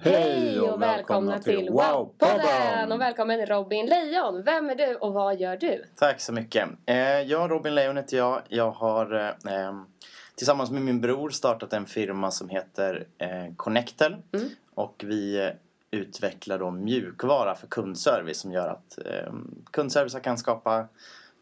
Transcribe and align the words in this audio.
Hej 0.00 0.60
och 0.60 0.82
välkomna 0.82 1.38
till 1.38 1.70
Wow-podden! 1.70 2.92
Och 2.92 3.00
välkommen 3.00 3.46
Robin 3.46 3.86
Lejon. 3.86 4.42
Vem 4.42 4.70
är 4.70 4.74
du 4.74 4.94
och 4.94 5.12
vad 5.12 5.40
gör 5.40 5.56
du? 5.56 5.84
Tack 5.94 6.20
så 6.20 6.32
mycket. 6.32 6.68
Eh, 6.86 6.96
jag, 6.98 7.50
Robin 7.50 7.74
Lejon 7.74 7.96
heter 7.96 8.16
jag. 8.16 8.42
Jag 8.48 8.70
har 8.70 9.34
eh, 9.46 9.72
tillsammans 10.34 10.70
med 10.70 10.82
min 10.82 11.00
bror 11.00 11.30
startat 11.30 11.72
en 11.72 11.86
firma 11.86 12.30
som 12.30 12.48
heter 12.48 13.06
eh, 13.18 13.54
Connectel. 13.56 14.16
Mm. 14.32 14.48
Och 14.74 15.04
vi 15.06 15.52
utvecklar 15.90 16.58
då 16.58 16.70
mjukvara 16.70 17.54
för 17.54 17.66
kundservice 17.66 18.40
som 18.40 18.52
gör 18.52 18.68
att 18.68 18.98
kundservice 19.70 20.20
kan 20.22 20.38
skapa 20.38 20.88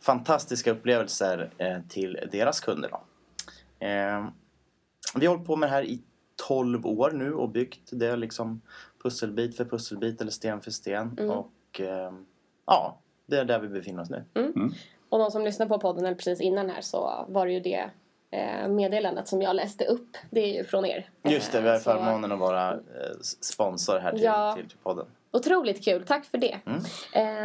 fantastiska 0.02 0.70
upplevelser 0.70 1.50
till 1.88 2.28
deras 2.32 2.60
kunder. 2.60 2.88
Då. 2.90 3.00
Vi 5.14 5.26
har 5.26 5.34
hållit 5.34 5.46
på 5.46 5.56
med 5.56 5.68
det 5.68 5.72
här 5.72 5.82
i 5.82 6.02
12 6.36 6.86
år 6.86 7.10
nu 7.10 7.34
och 7.34 7.48
byggt 7.48 7.88
det 7.92 8.16
liksom 8.16 8.60
pusselbit 9.02 9.56
för 9.56 9.64
pusselbit 9.64 10.20
eller 10.20 10.30
sten 10.30 10.60
för 10.60 10.70
sten. 10.70 11.16
Mm. 11.18 11.30
Och 11.30 11.80
eh, 11.80 12.12
ja, 12.66 12.98
det 13.26 13.36
är 13.36 13.44
där 13.44 13.58
vi 13.58 13.68
befinner 13.68 14.02
oss 14.02 14.10
nu. 14.10 14.24
Och 15.08 15.18
de 15.18 15.30
som 15.30 15.44
lyssnar 15.44 15.66
på 15.66 15.78
podden 15.78 16.04
eller 16.04 16.16
precis 16.16 16.40
innan 16.40 16.70
här 16.70 16.80
så 16.80 17.24
var 17.28 17.46
det 17.46 17.52
ju 17.52 17.60
det 17.60 17.90
eh, 18.30 18.68
meddelandet 18.68 19.28
som 19.28 19.42
jag 19.42 19.56
läste 19.56 19.84
upp. 19.84 20.16
Det 20.30 20.40
är 20.40 20.54
ju 20.58 20.64
från 20.64 20.84
er. 20.84 21.10
Just 21.22 21.52
det, 21.52 21.60
vi 21.60 21.68
har 21.68 21.74
Eh, 21.74 21.80
så 21.80 21.90
förmånen 21.90 22.32
att 22.32 22.38
vara 22.38 22.72
eh, 22.72 22.78
sponsor 23.40 23.98
här 23.98 24.12
till, 24.12 24.22
Ja. 24.22 24.54
till, 24.56 24.68
till 24.68 24.78
podden. 24.78 25.06
Otroligt 25.32 25.84
kul, 25.84 26.04
tack 26.06 26.24
för 26.24 26.38
det. 26.38 26.58
Mm. 26.66 26.78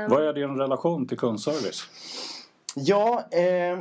Eh, 0.03 0.09
Vad 0.09 0.28
är 0.28 0.34
din 0.34 0.58
relation 0.58 1.08
till 1.08 1.17
kundservice? 1.17 1.84
Ja, 2.75 3.23
eh, 3.31 3.80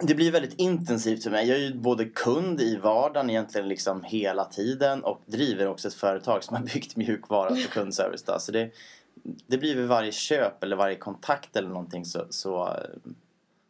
det 0.00 0.14
blir 0.14 0.32
väldigt 0.32 0.54
intensivt 0.54 1.22
för 1.22 1.30
mig. 1.30 1.48
Jag 1.48 1.58
är 1.58 1.62
ju 1.62 1.74
både 1.74 2.04
kund 2.04 2.60
i 2.60 2.76
vardagen 2.76 3.30
egentligen 3.30 3.68
liksom 3.68 4.02
hela 4.02 4.44
tiden 4.44 5.04
och 5.04 5.22
driver 5.26 5.68
också 5.68 5.88
ett 5.88 5.94
företag 5.94 6.44
som 6.44 6.56
har 6.56 6.62
byggt 6.62 6.96
mjukvara 6.96 7.54
för 7.54 7.68
kundservice. 7.68 8.22
Då. 8.22 8.38
Så 8.38 8.52
det, 8.52 8.70
det 9.46 9.58
blir 9.58 9.76
vid 9.76 9.86
varje 9.86 10.12
köp 10.12 10.62
eller 10.62 10.76
varje 10.76 10.96
kontakt 10.96 11.56
eller 11.56 11.68
någonting 11.68 12.04
så, 12.04 12.26
så, 12.30 12.76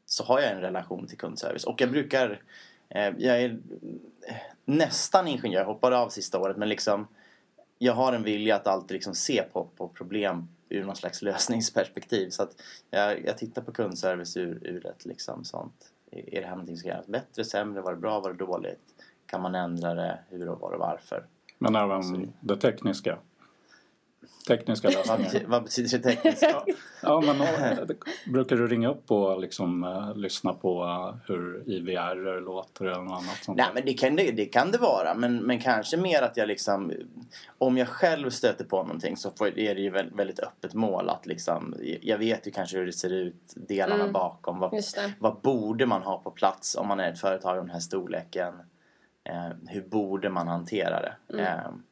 så 0.06 0.25
har 0.25 0.41
jag 0.41 0.53
en 0.53 0.60
relation 0.60 1.06
till 1.06 1.19
kundservice. 1.19 1.65
Och 1.65 1.81
jag 1.81 1.91
brukar, 1.91 2.42
eh, 2.88 3.12
jag 3.19 3.42
är 3.42 3.59
nästan 4.65 5.28
ingenjör, 5.28 5.60
jag 5.60 5.66
hoppade 5.66 5.98
av 5.98 6.09
sista 6.09 6.38
året 6.38 6.56
men 6.56 6.69
liksom 6.69 7.06
jag 7.78 7.92
har 7.92 8.12
en 8.12 8.22
vilja 8.22 8.56
att 8.56 8.66
alltid 8.66 8.94
liksom 8.94 9.15
se 9.15 9.42
på, 9.53 9.69
på 9.76 9.88
problem 9.88 10.48
ur 10.69 10.84
någon 10.84 10.97
slags 10.97 11.22
lösningsperspektiv. 11.22 12.31
Så 12.31 12.42
att 12.42 12.62
jag, 12.91 13.25
jag 13.25 13.38
tittar 13.38 13.62
på 13.62 13.72
kundservice 13.72 14.36
ur, 14.36 14.60
ur 14.62 14.86
ett 14.86 15.04
liksom 15.04 15.44
sånt. 15.44 15.92
Är 16.11 16.41
det 16.41 16.47
här 16.47 16.50
någonting 16.50 16.77
som 16.77 16.81
ska 16.81 16.89
göras 16.89 17.06
bättre, 17.06 17.44
sämre, 17.44 17.81
var 17.81 17.93
det 17.93 18.00
bra, 18.00 18.21
var 18.21 18.33
det 18.33 18.39
dåligt? 18.44 18.81
Kan 19.27 19.43
man 19.43 19.55
ändra 19.55 19.94
det? 19.94 20.19
Hur 20.28 20.49
och 20.49 20.61
var 20.61 20.72
och 20.72 20.81
varför? 20.81 21.27
Men 21.59 21.77
även 21.77 22.33
det 22.41 22.56
tekniska. 22.56 23.19
Tekniska 24.47 24.89
Vad, 25.09 25.21
lösningar. 25.21 25.47
vad 25.49 25.62
betyder 25.65 25.99
det 25.99 26.03
tekniskt? 26.05 26.45
Ja, 27.03 27.21
men 27.21 27.41
och, 27.41 27.47
brukar 28.33 28.57
du 28.57 28.67
ringa 28.67 28.89
upp 28.91 29.11
och 29.11 29.41
liksom, 29.41 29.84
eh, 29.84 30.17
lyssna 30.17 30.53
på 30.53 30.84
eh, 30.84 31.15
hur 31.29 31.62
IVR 31.71 32.41
låter 32.41 32.84
eller 32.84 33.03
något 33.03 33.12
annat 33.23 33.37
sånt? 33.45 33.59
Nej 33.59 33.67
där? 33.67 33.75
men 33.75 33.84
det 33.87 33.93
kan 33.95 34.17
det, 34.17 34.31
det 34.31 34.47
kan 34.47 34.71
det 34.71 34.79
vara 34.79 35.15
men, 35.15 35.37
men 35.37 35.61
kanske 35.61 35.97
mer 35.97 36.23
att 36.23 36.37
jag 36.37 36.49
liksom 36.49 36.93
Om 37.59 37.77
jag 37.77 37.89
själv 37.89 38.31
stöter 38.31 38.65
på 38.65 38.83
någonting 38.83 39.17
så 39.17 39.31
får, 39.31 39.59
är 39.59 39.75
det 39.75 39.81
ju 39.81 39.91
väldigt, 39.91 40.19
väldigt 40.19 40.41
öppet 40.41 40.75
mål 40.75 41.09
att 41.09 41.27
liksom 41.27 41.75
Jag 42.03 42.19
vet 42.19 42.47
ju 42.47 42.51
kanske 42.51 42.77
hur 42.78 42.87
det 42.87 42.93
ser 42.93 43.13
ut 43.13 43.53
Delarna 43.57 43.95
Mm. 44.01 44.13
bakom 44.13 44.59
vad, 44.59 44.83
vad 45.19 45.41
borde 45.41 45.87
man 45.87 46.03
ha 46.03 46.19
på 46.19 46.31
plats 46.31 46.77
om 46.77 46.89
man 46.89 47.01
är 47.01 47.13
ett 47.13 47.21
företag 47.21 47.51
av 47.51 47.65
den 47.65 47.71
här 47.71 47.81
storleken 47.81 48.55
eh, 49.25 49.49
Hur 49.69 49.83
borde 49.83 50.31
man 50.31 50.49
hantera 50.49 51.01
det 51.01 51.15
Mm. 51.34 51.83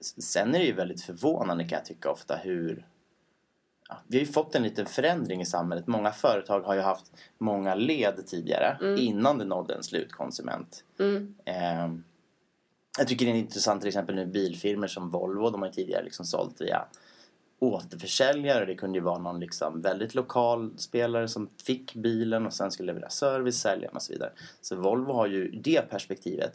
Sen 0.00 0.54
är 0.54 0.58
det 0.58 0.64
ju 0.64 0.72
väldigt 0.72 1.02
förvånande 1.02 1.64
kan 1.64 1.76
jag 1.76 1.84
tycka 1.84 2.10
ofta 2.10 2.36
hur 2.36 2.86
ja, 3.88 3.96
vi 4.06 4.18
har 4.18 4.26
ju 4.26 4.32
fått 4.32 4.54
en 4.54 4.62
liten 4.62 4.86
förändring 4.86 5.40
i 5.40 5.46
samhället. 5.46 5.86
Många 5.86 6.12
företag 6.12 6.60
har 6.60 6.74
ju 6.74 6.80
haft 6.80 7.12
många 7.38 7.74
led 7.74 8.26
tidigare 8.26 8.96
innan 8.98 9.38
det 9.38 9.44
nådde 9.44 9.74
en 9.74 9.82
slutkonsument. 9.82 10.84
Mm. 10.98 11.34
Eh, 11.44 11.88
jag 12.98 13.08
tycker 13.08 13.26
det 13.26 13.32
är 13.32 13.34
intressant 13.34 13.80
till 13.80 13.88
exempel 13.88 14.14
nu 14.14 14.26
bilfirmor 14.26 14.86
som 14.86 15.10
Volvo. 15.10 15.50
De 15.50 15.62
har 15.62 15.68
ju 15.68 15.74
tidigare 15.74 16.04
liksom 16.04 16.26
sålt 16.26 16.60
via 16.60 16.84
återförsäljare. 17.58 18.64
Det 18.64 18.74
kunde 18.74 18.98
ju 18.98 19.04
vara 19.04 19.18
någon 19.18 19.40
liksom 19.40 19.80
väldigt 19.80 20.14
lokal 20.14 20.78
spelare 20.78 21.28
som 21.28 21.50
fick 21.64 21.94
bilen 21.94 22.46
och 22.46 22.52
sen 22.52 22.70
skulle 22.70 22.86
leverera 22.86 23.10
service, 23.10 23.60
sälja 23.60 23.90
och 23.90 24.02
så 24.02 24.12
vidare. 24.12 24.32
Så 24.60 24.76
Volvo 24.76 25.12
har 25.12 25.26
ju 25.26 25.50
det 25.50 25.90
perspektivet 25.90 26.52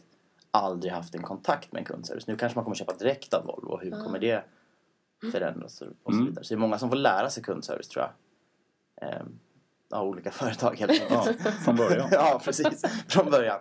aldrig 0.52 0.92
haft 0.92 1.14
en 1.14 1.22
kontakt 1.22 1.72
med 1.72 1.80
en 1.80 1.84
kundservice. 1.86 2.26
Nu 2.26 2.36
kanske 2.36 2.56
man 2.58 2.64
kommer 2.64 2.74
köpa 2.76 2.92
direkt 2.94 3.34
av 3.34 3.44
Volvo. 3.46 3.78
Hur 3.82 3.90
kommer 3.90 4.18
det 4.18 4.44
förändras 5.32 5.80
och 5.80 5.88
så 6.04 6.10
Mm. 6.12 6.26
vidare. 6.26 6.44
Så 6.44 6.54
det 6.54 6.58
är 6.58 6.60
många 6.60 6.78
som 6.78 6.88
får 6.88 6.96
lära 6.96 7.30
sig 7.30 7.42
kundservice 7.42 7.88
tror 7.88 8.04
jag. 8.04 9.10
Eh, 9.10 9.22
av 9.90 10.06
olika 10.08 10.30
företag 10.30 10.78
helt 10.78 10.90
enkelt. 11.02 11.40
Ja, 11.44 11.50
från 11.64 11.76
början. 11.76 12.08
ja, 12.12 12.40
precis. 12.44 12.82
Från 13.08 13.30
början. 13.30 13.60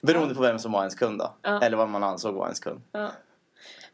Beroende 0.00 0.34
på 0.34 0.42
vem 0.42 0.58
som 0.58 0.72
var 0.72 0.80
ens 0.80 0.94
kund 0.94 1.18
då. 1.18 1.34
Ja. 1.42 1.60
Eller 1.62 1.76
vad 1.76 1.88
man 1.88 2.02
ansåg 2.02 2.34
var 2.34 2.44
ens 2.46 2.60
kund. 2.60 2.80
Ja. 2.92 3.10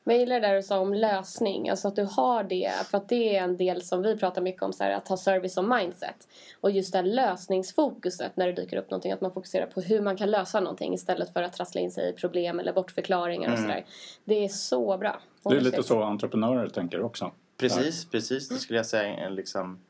Men 0.04 0.14
jag 0.14 0.20
gillar 0.20 0.40
det 0.40 0.46
där 0.48 0.54
du 0.54 0.62
sa 0.62 0.78
om 0.78 0.94
lösning. 0.94 1.68
Alltså 1.70 1.88
att 1.88 1.96
du 1.96 2.04
har 2.04 2.44
det. 2.44 2.72
För 2.90 2.98
att 2.98 3.08
det 3.08 3.36
är 3.36 3.42
en 3.42 3.56
del 3.56 3.82
som 3.82 4.02
vi 4.02 4.16
pratar 4.16 4.42
mycket 4.42 4.62
om. 4.62 4.72
Så 4.72 4.84
här, 4.84 4.90
att 4.90 5.08
ha 5.08 5.16
service 5.16 5.54
som 5.54 5.68
mindset. 5.68 6.28
Och 6.60 6.70
just 6.70 6.92
det 6.92 6.98
här 6.98 7.04
lösningsfokuset 7.04 8.36
när 8.36 8.46
det 8.46 8.52
dyker 8.52 8.76
upp 8.76 8.90
någonting. 8.90 9.12
Att 9.12 9.20
man 9.20 9.32
fokuserar 9.32 9.66
på 9.66 9.80
hur 9.80 10.00
man 10.00 10.16
kan 10.16 10.30
lösa 10.30 10.60
någonting. 10.60 10.94
Istället 10.94 11.32
för 11.32 11.42
att 11.42 11.52
trassla 11.52 11.80
in 11.80 11.90
sig 11.90 12.10
i 12.10 12.12
problem 12.12 12.60
eller 12.60 12.72
bortförklaringar 12.72 13.52
och 13.52 13.58
Mm. 13.58 13.70
sådär. 13.70 13.84
Det 14.24 14.44
är 14.44 14.48
så 14.48 14.98
bra. 14.98 15.20
Det 15.44 15.56
är 15.56 15.60
lite 15.60 15.82
så 15.82 16.02
entreprenörer 16.02 16.68
tänker 16.68 17.02
också. 17.02 17.32
Precis, 17.56 18.10
precis. 18.10 18.48
Det 18.48 18.54
skulle 18.54 18.78
jag 18.78 18.86
säga 18.86 19.02
är 19.16 19.26
en 19.26 19.34
liksom 19.34 19.80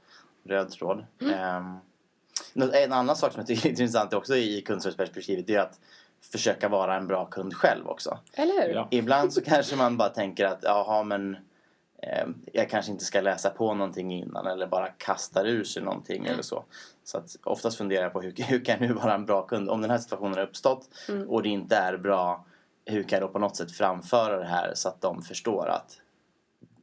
röd 0.48 0.70
tråd. 0.70 1.04
Mm. 1.20 1.74
Nå- 2.54 2.70
en 2.72 2.92
annan 2.92 3.16
sak 3.16 3.32
som 3.32 3.40
jag 3.40 3.46
tycker 3.46 3.66
är 3.66 3.70
intressant 3.80 4.12
också 4.14 4.36
i 4.36 4.60
kundserviceperspektivet 4.62 5.50
är 5.50 5.58
att 5.58 5.80
försöka 6.32 6.68
vara 6.68 6.96
en 6.96 7.06
bra 7.06 7.26
kund 7.26 7.54
själv 7.54 7.88
också. 7.88 8.18
Eller 8.32 8.66
hur? 8.66 8.74
Ja. 8.74 8.88
Ibland 8.90 9.32
så 9.32 9.40
kanske 9.44 9.76
man 9.76 9.96
bara 9.96 10.08
tänker 10.08 10.44
att 10.44 10.60
jaha 10.62 11.02
men 11.02 11.36
eh, 12.02 12.26
jag 12.52 12.70
kanske 12.70 12.92
inte 12.92 13.04
ska 13.04 13.20
läsa 13.20 13.50
på 13.50 13.74
någonting 13.74 14.12
innan 14.12 14.46
eller 14.46 14.66
bara 14.66 14.88
kastar 14.88 15.46
ur 15.46 15.64
sig 15.64 15.82
någonting 15.82 16.26
eller 16.26 16.42
så. 16.42 16.64
Så 17.04 17.18
att 17.18 17.36
oftast 17.44 17.78
funderar 17.78 18.02
jag 18.02 18.12
på 18.12 18.20
hur, 18.20 18.34
hur 18.48 18.64
kan 18.64 18.80
nu 18.80 18.92
vara 18.92 19.14
en 19.14 19.26
bra 19.26 19.42
kund? 19.42 19.68
Om 19.68 19.80
den 19.80 19.90
här 19.90 19.98
situationen 19.98 20.34
har 20.34 20.42
uppstått 20.42 20.88
och 21.28 21.42
det 21.42 21.48
inte 21.48 21.76
är 21.76 21.96
bra 21.96 22.44
hur 22.84 23.02
kan 23.02 23.20
jag 23.20 23.28
då 23.28 23.32
på 23.32 23.38
något 23.38 23.56
sätt 23.56 23.72
framföra 23.72 24.38
det 24.38 24.46
här 24.46 24.72
så 24.74 24.88
att 24.88 25.00
de 25.00 25.22
förstår 25.22 25.68
att 25.68 25.98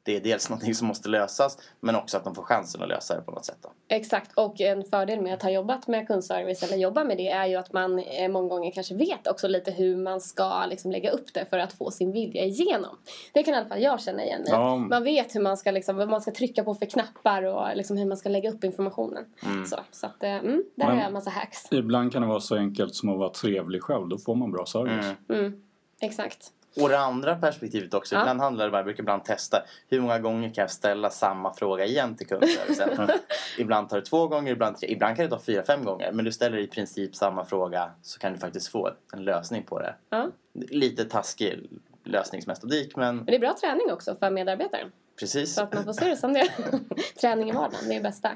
det 0.10 0.16
är 0.16 0.22
dels 0.22 0.50
någonting 0.50 0.76
som 0.76 0.88
måste 0.88 1.10
lösas 1.10 1.58
men 1.80 1.96
också 1.96 2.18
att 2.18 2.24
de 2.24 2.36
får 2.36 2.44
chansen 2.44 2.82
att 2.82 2.90
lösa 2.90 3.16
det 3.16 3.22
på 3.22 3.32
något 3.32 3.46
sätt. 3.46 3.58
Då. 3.62 3.70
Exakt, 3.88 4.32
och 4.38 4.62
en 4.62 4.84
fördel 4.84 5.22
med 5.22 5.34
att 5.34 5.44
ha 5.44 5.50
jobbat 5.50 5.88
med 5.88 6.08
kundservice 6.08 6.64
eller 6.64 6.78
jobba 6.78 7.04
med 7.04 7.18
det 7.18 7.30
är 7.30 7.46
ju 7.46 7.56
att 7.56 7.74
man 7.74 8.00
eh, 8.00 8.30
många 8.30 8.48
gånger 8.48 8.72
kanske 8.72 8.96
vet 8.96 9.28
också 9.28 9.48
lite 9.48 9.72
hur 9.72 9.96
man 9.96 10.22
ska 10.22 10.66
liksom 10.66 10.92
lägga 10.92 11.12
upp 11.12 11.34
det 11.34 11.46
för 11.50 11.60
att 11.60 11.74
få 11.74 11.92
sin 11.92 12.12
vilja 12.12 12.44
igenom. 12.46 12.98
Det 13.34 13.44
kan 13.44 13.54
i 13.54 13.58
alla 13.58 13.70
fall 13.70 13.82
jag 13.82 14.02
känna 14.02 14.24
igen 14.26 14.42
i. 14.42 14.50
Ja. 14.50 14.76
Man 14.76 15.04
vet 15.04 15.36
hur 15.36 15.42
man 15.42 15.58
ska, 15.58 15.72
liksom, 15.72 15.96
vad 15.98 16.10
man 16.10 16.22
ska 16.22 16.32
trycka 16.32 16.64
på 16.64 16.76
för 16.76 16.86
knappar 16.86 17.44
och 17.44 17.68
liksom 17.76 17.98
hur 17.98 18.06
man 18.06 18.18
ska 18.18 18.30
lägga 18.30 18.52
upp 18.52 18.64
informationen. 18.64 19.26
Så, 19.70 19.80
så 19.92 20.06
att, 20.06 20.24
eh, 20.24 20.30
mm, 20.30 20.44
där 20.46 20.64
Men- 20.76 20.88
har 20.88 20.96
jag 20.96 21.06
en 21.06 21.14
massa 21.14 21.30
hacks. 21.30 21.72
Ibland 21.72 22.12
kan 22.12 22.22
det 22.22 22.28
vara 22.28 22.40
så 22.40 22.56
enkelt 22.56 22.96
som 22.96 23.10
att 23.10 23.18
vara 23.18 23.30
trevlig 23.30 23.84
själv. 23.84 24.08
Då 24.08 24.18
får 24.18 24.36
man 24.36 24.52
bra 24.52 24.66
service. 24.66 25.06
Mm, 25.30 25.62
exakt. 26.02 26.52
Och 26.82 26.90
det 26.90 27.00
andra 27.00 27.36
perspektivet 27.36 27.94
också, 27.94 28.16
Ja. 28.16 28.22
ibland 28.22 28.42
handlar 28.42 28.66
det 28.66 28.72
bara, 28.72 28.78
jag 28.78 28.86
brukar 28.86 29.04
ibland 29.04 29.26
testa 29.26 29.64
hur 29.88 30.02
många 30.02 30.20
gånger 30.20 30.54
kan 30.54 30.62
jag 30.62 30.72
ställa 30.72 31.10
samma 31.10 31.54
fråga 31.54 31.86
igen 31.86 32.16
till 32.16 32.28
kundservicen. 32.28 33.10
ibland 33.58 33.90
tar 33.90 33.98
det 34.00 34.06
två 34.06 34.28
gånger, 34.28 34.52
ibland 34.52 34.78
tre, 34.78 34.90
ibland 34.92 35.16
kan 35.16 35.26
det 35.26 35.32
ta 35.32 35.40
fyra, 35.40 35.64
fem 35.64 35.84
gånger. 35.86 36.12
Men 36.12 36.26
du 36.26 36.32
ställer 36.32 36.58
i 36.58 36.68
princip 36.68 37.16
samma 37.16 37.46
fråga 37.46 37.92
så 38.02 38.20
kan 38.20 38.34
du 38.34 38.40
faktiskt 38.40 38.68
få 38.68 38.90
en 39.14 39.24
lösning 39.24 39.64
på 39.64 39.80
det. 39.80 39.96
Ja. 40.10 40.28
Lite 40.54 41.06
taskig 41.06 41.70
lösningsmetodik 42.04 42.96
men 42.96 43.16
Men 43.16 43.26
det 43.26 43.36
är 43.36 43.40
bra 43.40 43.56
träning 43.62 43.92
också 43.92 44.16
för 44.16 44.30
medarbetare. 44.30 44.92
precis. 45.20 45.54
Så 45.56 45.62
att 45.64 45.74
man 45.74 45.84
får 45.84 45.94
se 45.94 46.06
det 46.10 46.18
som 46.18 46.34
det. 46.34 46.50
Träning 47.22 47.50
i 47.50 47.52
vardagen, 47.52 47.80
det 47.88 47.94
är 47.94 47.96
det 47.96 48.04
bästa. 48.04 48.32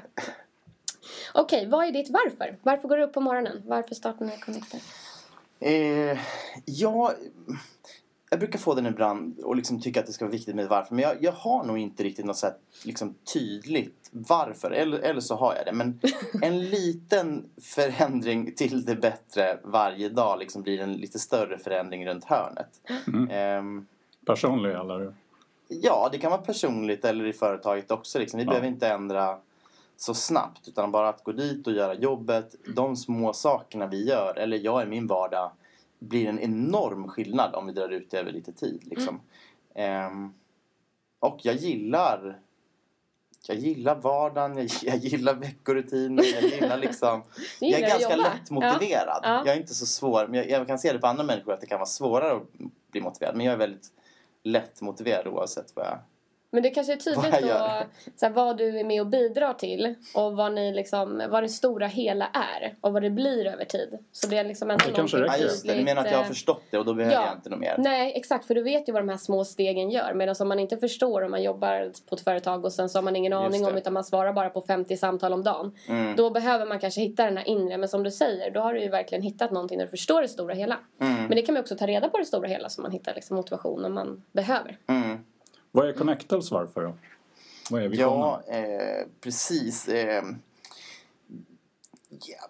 Okej, 1.34 1.66
vad 1.68 1.86
är 1.86 1.92
ditt 1.92 2.10
varför? 2.10 2.58
Varför 2.62 2.88
går 2.88 2.96
du 2.96 3.02
upp 3.04 3.12
på 3.12 3.20
morgonen? 3.20 3.62
Varför 3.66 3.94
startar 3.94 4.24
ni 4.24 4.38
Connector? 4.38 4.80
Eh, 5.60 6.18
ja, 6.64 7.12
jag 8.34 8.40
brukar 8.40 8.58
få 8.58 8.74
den 8.74 8.86
ibland 8.86 9.40
och 9.40 9.56
liksom 9.56 9.80
tycka 9.80 10.00
att 10.00 10.06
det 10.06 10.12
ska 10.12 10.24
vara 10.24 10.32
viktigt 10.32 10.54
med 10.54 10.68
varför. 10.68 10.94
Men 10.94 11.02
jag, 11.04 11.16
jag 11.20 11.32
har 11.32 11.64
nog 11.64 11.78
inte 11.78 12.04
riktigt 12.04 12.24
något 12.24 12.36
så 12.36 12.46
här, 12.46 12.56
liksom, 12.84 13.14
tydligt 13.32 14.08
varför. 14.10 14.70
Eller, 14.70 14.98
eller 14.98 15.20
så 15.20 15.34
har 15.36 15.54
jag 15.56 15.66
det. 15.66 15.72
Men 15.72 16.00
en 16.42 16.64
liten 16.70 17.44
förändring 17.62 18.54
till 18.54 18.84
det 18.84 18.96
bättre 18.96 19.58
varje 19.64 20.08
dag 20.08 20.38
liksom 20.38 20.62
blir 20.62 20.80
en 20.80 20.92
lite 20.92 21.18
större 21.18 21.58
förändring 21.58 22.06
runt 22.06 22.24
hörnet. 22.24 22.80
Ehm, 23.30 23.86
Personlig 24.26 24.70
eller? 24.70 25.14
Ja, 25.68 26.08
det 26.12 26.18
kan 26.18 26.30
vara 26.30 26.40
personligt 26.42 27.04
eller 27.04 27.26
i 27.26 27.32
företaget 27.32 27.90
också. 27.90 28.18
Liksom. 28.18 28.38
Vi 28.38 28.44
Ja. 28.44 28.50
behöver 28.50 28.68
inte 28.68 28.88
ändra 28.88 29.38
så 29.96 30.14
snabbt 30.14 30.68
utan 30.68 30.90
bara 30.92 31.08
att 31.08 31.24
gå 31.24 31.32
dit 31.32 31.66
och 31.66 31.72
göra 31.72 31.94
jobbet. 31.94 32.54
De 32.74 32.96
små 32.96 33.32
sakerna 33.32 33.86
vi 33.86 34.08
gör, 34.08 34.38
eller 34.38 34.56
jag 34.56 34.82
i 34.82 34.86
min 34.86 35.06
vardag, 35.06 35.50
blir 35.98 36.28
en 36.28 36.38
enorm 36.38 37.08
skillnad 37.08 37.54
om 37.54 37.66
vi 37.66 37.72
drar 37.72 37.88
ut 37.88 38.10
det 38.10 38.18
över 38.18 38.32
lite 38.32 38.52
tid. 38.52 38.82
Liksom. 38.84 39.20
Ehm, 39.74 40.34
och 41.18 41.38
jag 41.42 41.54
gillar 41.54 42.40
jag 43.48 43.56
gillar 43.56 43.94
vardagen, 43.94 44.56
jag, 44.58 44.68
jag 44.82 44.96
gillar 44.96 45.34
veckorutiner, 45.34 46.24
jag 46.24 46.42
gillar 46.42 46.78
liksom... 46.78 47.22
Jag 47.60 47.80
är 47.80 47.88
ganska 47.88 48.16
jobba. 48.16 48.34
lätt 48.34 48.50
motiverad. 48.50 49.20
Ja. 49.22 49.42
Jag 49.46 49.56
är 49.56 49.60
inte 49.60 49.74
så 49.74 49.86
svår, 49.86 50.26
men 50.26 50.34
jag, 50.34 50.50
jag 50.50 50.66
kan 50.66 50.78
se 50.78 50.92
det 50.92 50.98
på 50.98 51.06
andra 51.06 51.24
människor 51.24 51.52
att 51.52 51.60
det 51.60 51.66
kan 51.66 51.78
vara 51.78 51.86
svårare 51.86 52.36
att 52.36 52.42
bli 52.90 53.00
motiverad. 53.00 53.36
Men 53.36 53.46
jag 53.46 53.52
är 53.52 53.58
väldigt 53.58 53.88
lätt 54.42 54.80
motiverad 54.80 55.26
oavsett 55.26 55.76
vad 55.76 55.86
jag... 55.86 55.98
Men 56.54 56.62
det 56.62 56.70
kanske 56.70 56.92
är 56.92 56.96
tydligt 56.96 57.32
Vad 57.32 57.42
då 57.42 57.86
så 58.16 58.26
här, 58.26 58.32
vad 58.32 58.56
du 58.56 58.78
är 58.78 58.84
med 58.84 59.00
och 59.00 59.06
bidrar 59.06 59.54
till 59.54 59.94
och 60.14 60.36
vad, 60.36 60.52
ni 60.52 60.72
liksom, 60.74 61.22
vad 61.30 61.42
det 61.42 61.48
stora 61.48 61.86
hela 61.86 62.26
är 62.26 62.74
och 62.80 62.92
vad 62.92 63.02
det 63.02 63.10
blir 63.10 63.46
över 63.46 63.64
tid. 63.64 63.98
Så 64.12 64.26
det 64.26 64.36
är 64.36 64.44
liksom 64.44 64.70
ändå 64.70 64.84
Det 64.86 64.92
kanske 64.92 65.16
räcker. 65.16 65.32
Ja, 65.32 65.38
just 65.38 65.66
det. 65.66 65.74
Du 65.74 65.84
menar 65.84 66.02
att 66.02 66.10
jag 66.10 66.18
har 66.18 66.24
eh, 66.24 66.28
förstått 66.28 66.62
det 66.70 66.78
och 66.78 66.84
då 66.84 66.94
behöver 66.94 67.14
ja. 67.14 67.26
jag 67.26 67.38
inte 67.38 67.50
något 67.50 67.58
mer? 67.58 67.74
Nej, 67.78 68.12
exakt. 68.16 68.46
För 68.46 68.54
du 68.54 68.62
vet 68.62 68.88
ju 68.88 68.92
vad 68.92 69.02
de 69.02 69.08
här 69.08 69.16
små 69.16 69.44
stegen 69.44 69.90
gör. 69.90 70.14
Medan 70.14 70.34
om 70.40 70.48
man 70.48 70.58
inte 70.58 70.76
förstår 70.76 71.22
om 71.22 71.30
man 71.30 71.42
jobbar 71.42 71.92
på 72.08 72.14
ett 72.14 72.20
företag 72.20 72.64
och 72.64 72.72
sen 72.72 72.88
så 72.88 72.98
har 72.98 73.02
man 73.02 73.16
ingen 73.16 73.32
aning 73.32 73.66
om 73.66 73.76
utan 73.76 73.92
man 73.92 74.04
svarar 74.04 74.32
bara 74.32 74.50
på 74.50 74.60
50 74.60 74.96
samtal 74.96 75.32
om 75.32 75.42
dagen. 75.42 75.72
Mm. 75.88 76.16
Då 76.16 76.30
behöver 76.30 76.66
man 76.66 76.78
kanske 76.78 77.00
hitta 77.00 77.24
den 77.24 77.36
här 77.36 77.48
inre. 77.48 77.76
Men 77.76 77.88
som 77.88 78.02
du 78.02 78.10
säger, 78.10 78.50
då 78.50 78.60
har 78.60 78.74
du 78.74 78.80
ju 78.82 78.88
verkligen 78.88 79.22
hittat 79.22 79.50
någonting 79.50 79.78
där 79.78 79.84
du 79.84 79.90
förstår 79.90 80.22
det 80.22 80.28
stora 80.28 80.54
hela. 80.54 80.78
Mm. 81.00 81.14
Men 81.14 81.30
det 81.30 81.42
kan 81.42 81.52
man 81.52 81.60
också 81.60 81.76
ta 81.76 81.86
reda 81.86 82.08
på 82.08 82.18
det 82.18 82.24
stora 82.24 82.48
hela 82.48 82.68
så 82.68 82.82
man 82.82 82.90
hittar 82.90 83.14
liksom 83.14 83.36
motivation 83.36 83.84
om 83.84 83.94
man 83.94 84.22
behöver. 84.32 84.78
Mm. 84.88 85.18
Vad 85.74 85.88
är 85.88 85.92
Connectals 85.92 86.50
varför 86.50 86.82
då? 86.82 86.94
Vad 87.70 87.82
är 87.82 87.88
visionen? 87.88 88.18
Ja, 88.18 88.42
eh, 88.48 89.06
precis. 89.20 89.88
Eh, 89.88 90.24
ja. 92.08 92.48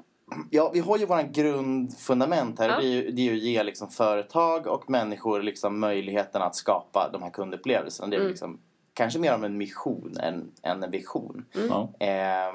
ja, 0.51 0.71
vi 0.75 0.81
har 0.81 0.99
ju 0.99 1.07
våran 1.07 1.33
grundfundament 1.33 2.59
här. 2.59 2.69
Ja. 2.69 2.81
Det, 2.81 2.87
är 2.87 2.89
ju, 2.89 3.11
det 3.11 3.23
är 3.23 3.25
ju 3.25 3.37
att 3.37 3.43
ge 3.43 3.63
liksom, 3.63 3.91
företag 3.91 4.67
och 4.67 4.91
människor 4.91 5.43
liksom, 5.43 5.81
möjligheten 5.81 6.43
att 6.43 6.57
skapa 6.57 7.11
de 7.13 7.23
här 7.23 7.31
kundupplevelserna. 7.31 8.09
Det 8.09 8.17
är 8.17 8.21
Mm. 8.21 8.31
liksom, 8.31 8.61
kanske 8.95 9.19
mer 9.19 9.35
om 9.35 9.45
en 9.45 9.57
mission 9.59 10.17
än, 10.21 10.51
än 10.63 10.83
en 10.83 10.91
vision. 10.91 11.45
Ja. 11.69 11.93
Eh, 11.99 12.55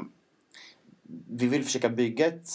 vi 1.29 1.47
vill 1.47 1.63
försöka 1.63 1.89
bygga 1.89 2.25
ett 2.27 2.49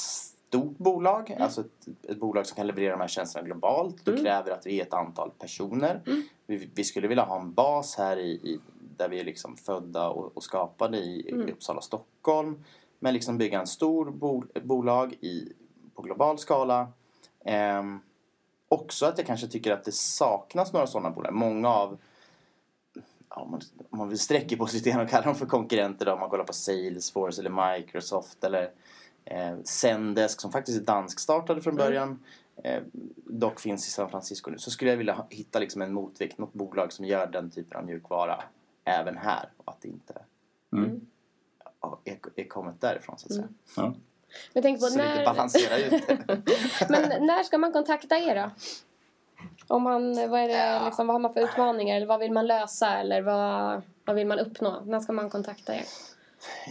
stort 0.55 0.79
bolag, 0.79 1.37
alltså 1.41 1.61
ett, 1.61 1.89
ett 2.09 2.21
bolag 2.21 2.47
som 2.47 2.57
kan 2.57 2.67
leverera 2.67 2.93
de 2.93 3.01
här 3.01 3.09
tjänsterna 3.09 3.47
globalt. 3.47 4.05
Då 4.05 4.17
kräver 4.17 4.45
det 4.45 4.55
att 4.55 4.67
vi 4.67 4.81
är 4.81 4.83
ett 4.83 4.93
antal 4.93 5.31
personer. 5.31 6.03
Vi, 6.47 6.71
vi 6.75 6.85
skulle 6.85 7.09
vilja 7.09 7.25
ha 7.25 7.41
en 7.41 7.53
bas 7.53 7.97
här 7.97 8.17
i, 8.17 8.31
i 8.31 8.61
där 8.97 9.09
vi 9.09 9.21
är 9.21 9.25
liksom 9.25 9.57
födda 9.57 10.09
och, 10.09 10.37
och 10.37 10.43
skapade 10.43 10.99
i, 10.99 11.29
i 11.29 11.53
Uppsala, 11.53 11.81
Stockholm. 11.81 12.65
Men 12.99 13.15
liksom 13.15 13.39
bygga 13.39 13.61
en 13.61 13.67
stor 13.67 14.11
bol, 14.11 14.47
bolag 14.63 15.13
i, 15.13 15.53
på 15.95 16.03
global 16.03 16.39
skala. 16.39 16.89
Ehm, 17.45 18.01
också 18.69 19.07
att 19.07 19.19
jag 19.19 19.27
kanske 19.27 19.47
tycker 19.47 19.73
att 19.73 19.85
det 19.85 19.95
saknas 19.95 20.73
några 20.73 20.87
sådana 20.87 21.11
bolag. 21.11 21.35
Många 21.35 21.69
av 21.69 21.99
om, 23.29 23.51
man, 23.51 23.61
om 23.91 23.99
man 23.99 24.09
vill 24.09 24.19
sträcka 24.19 24.57
på 24.57 24.67
sig 24.67 24.79
lite 24.79 24.91
grann 24.91 25.01
och 25.01 25.09
kalla 25.09 25.25
dem 25.25 25.35
för 25.35 25.47
konkurrenter 25.47 26.07
då, 26.07 26.13
om 26.13 26.21
man 26.21 26.31
kollar 26.31 26.45
på 26.45 26.53
Salesforce 26.53 27.41
eller 27.41 27.77
Microsoft 27.77 28.45
eller 28.45 28.71
eh, 29.25 29.57
Zendesk 29.65 30.41
som 30.41 30.53
faktiskt 30.53 30.81
är 30.81 30.85
danskstartade 30.85 31.61
från 31.61 31.77
början. 31.77 32.25
Eh, 32.63 32.83
dock 33.25 33.61
finns 33.61 33.89
i 33.89 33.91
San 33.91 34.11
Francisco 34.11 34.51
nu. 34.51 34.59
Så 34.59 34.71
skulle 34.71 34.91
jag 34.91 34.99
vilja 34.99 35.25
hitta 35.31 35.59
liksom 35.59 35.83
en 35.83 35.93
motvikt, 35.93 36.39
något 36.39 36.53
bolag 36.53 36.93
som 36.93 37.05
gör 37.05 37.27
den 37.27 37.51
typen 37.51 37.79
av 37.79 37.85
mjukvara 37.85 38.45
även 38.85 39.17
här. 39.17 39.49
Och 39.57 39.73
att 39.73 39.81
det 39.81 39.89
inte 39.89 40.15
Mm. 40.73 41.01
ja, 41.81 41.99
är, 42.05 42.19
är 42.37 42.45
kommit 42.45 42.81
därifrån 42.81 43.19
så 43.19 43.27
att 43.27 43.33
säga. 43.35 43.49
Ja. 43.77 43.95
Jag 44.53 44.63
tänker 44.63 44.81
på 44.81 44.87
Så 44.87 44.99
lite 44.99 45.15
när... 45.15 45.25
balansera 45.25 45.79
ut 45.79 46.07
det. 46.07 46.41
Men 46.89 47.27
när 47.27 47.43
ska 47.43 47.59
man 47.59 47.73
kontakta 47.73 48.19
er 48.19 48.35
då? 48.35 48.51
Om 49.67 49.83
man, 49.83 50.31
vad, 50.31 50.41
är 50.41 50.49
det, 50.49 50.85
liksom, 50.85 51.07
vad 51.07 51.15
har 51.15 51.21
man 51.21 51.33
för 51.35 51.41
utmaningar? 51.41 51.97
Eller 51.97 52.07
vad 52.07 52.21
vill 52.21 52.33
man 52.33 52.47
lösa? 52.47 52.99
Eller 52.99 53.23
vad, 53.23 53.83
vad 54.05 54.17
vill 54.17 54.27
man 54.27 54.39
uppnå? 54.39 54.83
När 54.87 55.01
ska 55.01 55.13
man 55.13 55.31
kontakta 55.31 55.75
er? 55.75 55.85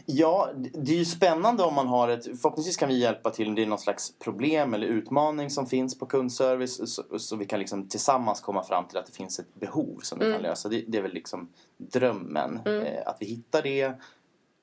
Ja, 0.06 0.50
det 0.74 0.92
är 0.92 0.98
ju 0.98 1.06
spännande 1.06 1.64
om 1.64 1.74
man 1.74 1.88
har 1.88 2.08
ett... 2.08 2.24
Förhoppningsvis 2.24 2.78
kan 2.78 2.90
vi 2.90 3.00
hjälpa 3.00 3.30
till 3.30 3.48
om 3.48 3.56
det 3.56 3.62
är 3.62 3.66
någon 3.66 3.80
slags 3.80 4.14
problem 4.20 4.74
eller 4.74 4.88
utmaning 4.88 5.50
som 5.50 5.68
finns 5.68 6.00
på 6.00 6.06
kundservice. 6.06 6.96
Så, 6.96 7.20
så 7.20 7.36
vi 7.36 7.46
kan 7.46 7.60
liksom 7.60 7.90
tillsammans 7.90 8.42
komma 8.42 8.64
fram 8.64 8.88
till 8.88 8.98
att 8.98 9.06
det 9.06 9.12
finns 9.12 9.40
ett 9.40 9.56
behov 9.56 10.00
som 10.04 10.20
vi 10.20 10.34
kan 10.34 10.42
lösa. 10.42 10.70
Det, 10.70 10.84
det 10.88 10.98
är 10.98 11.02
väl 11.02 11.14
liksom 11.14 11.50
drömmen. 11.78 12.60
Eh, 12.66 13.08
att 13.08 13.18
vi 13.20 13.25
hittar 13.25 13.62
det, 13.62 13.94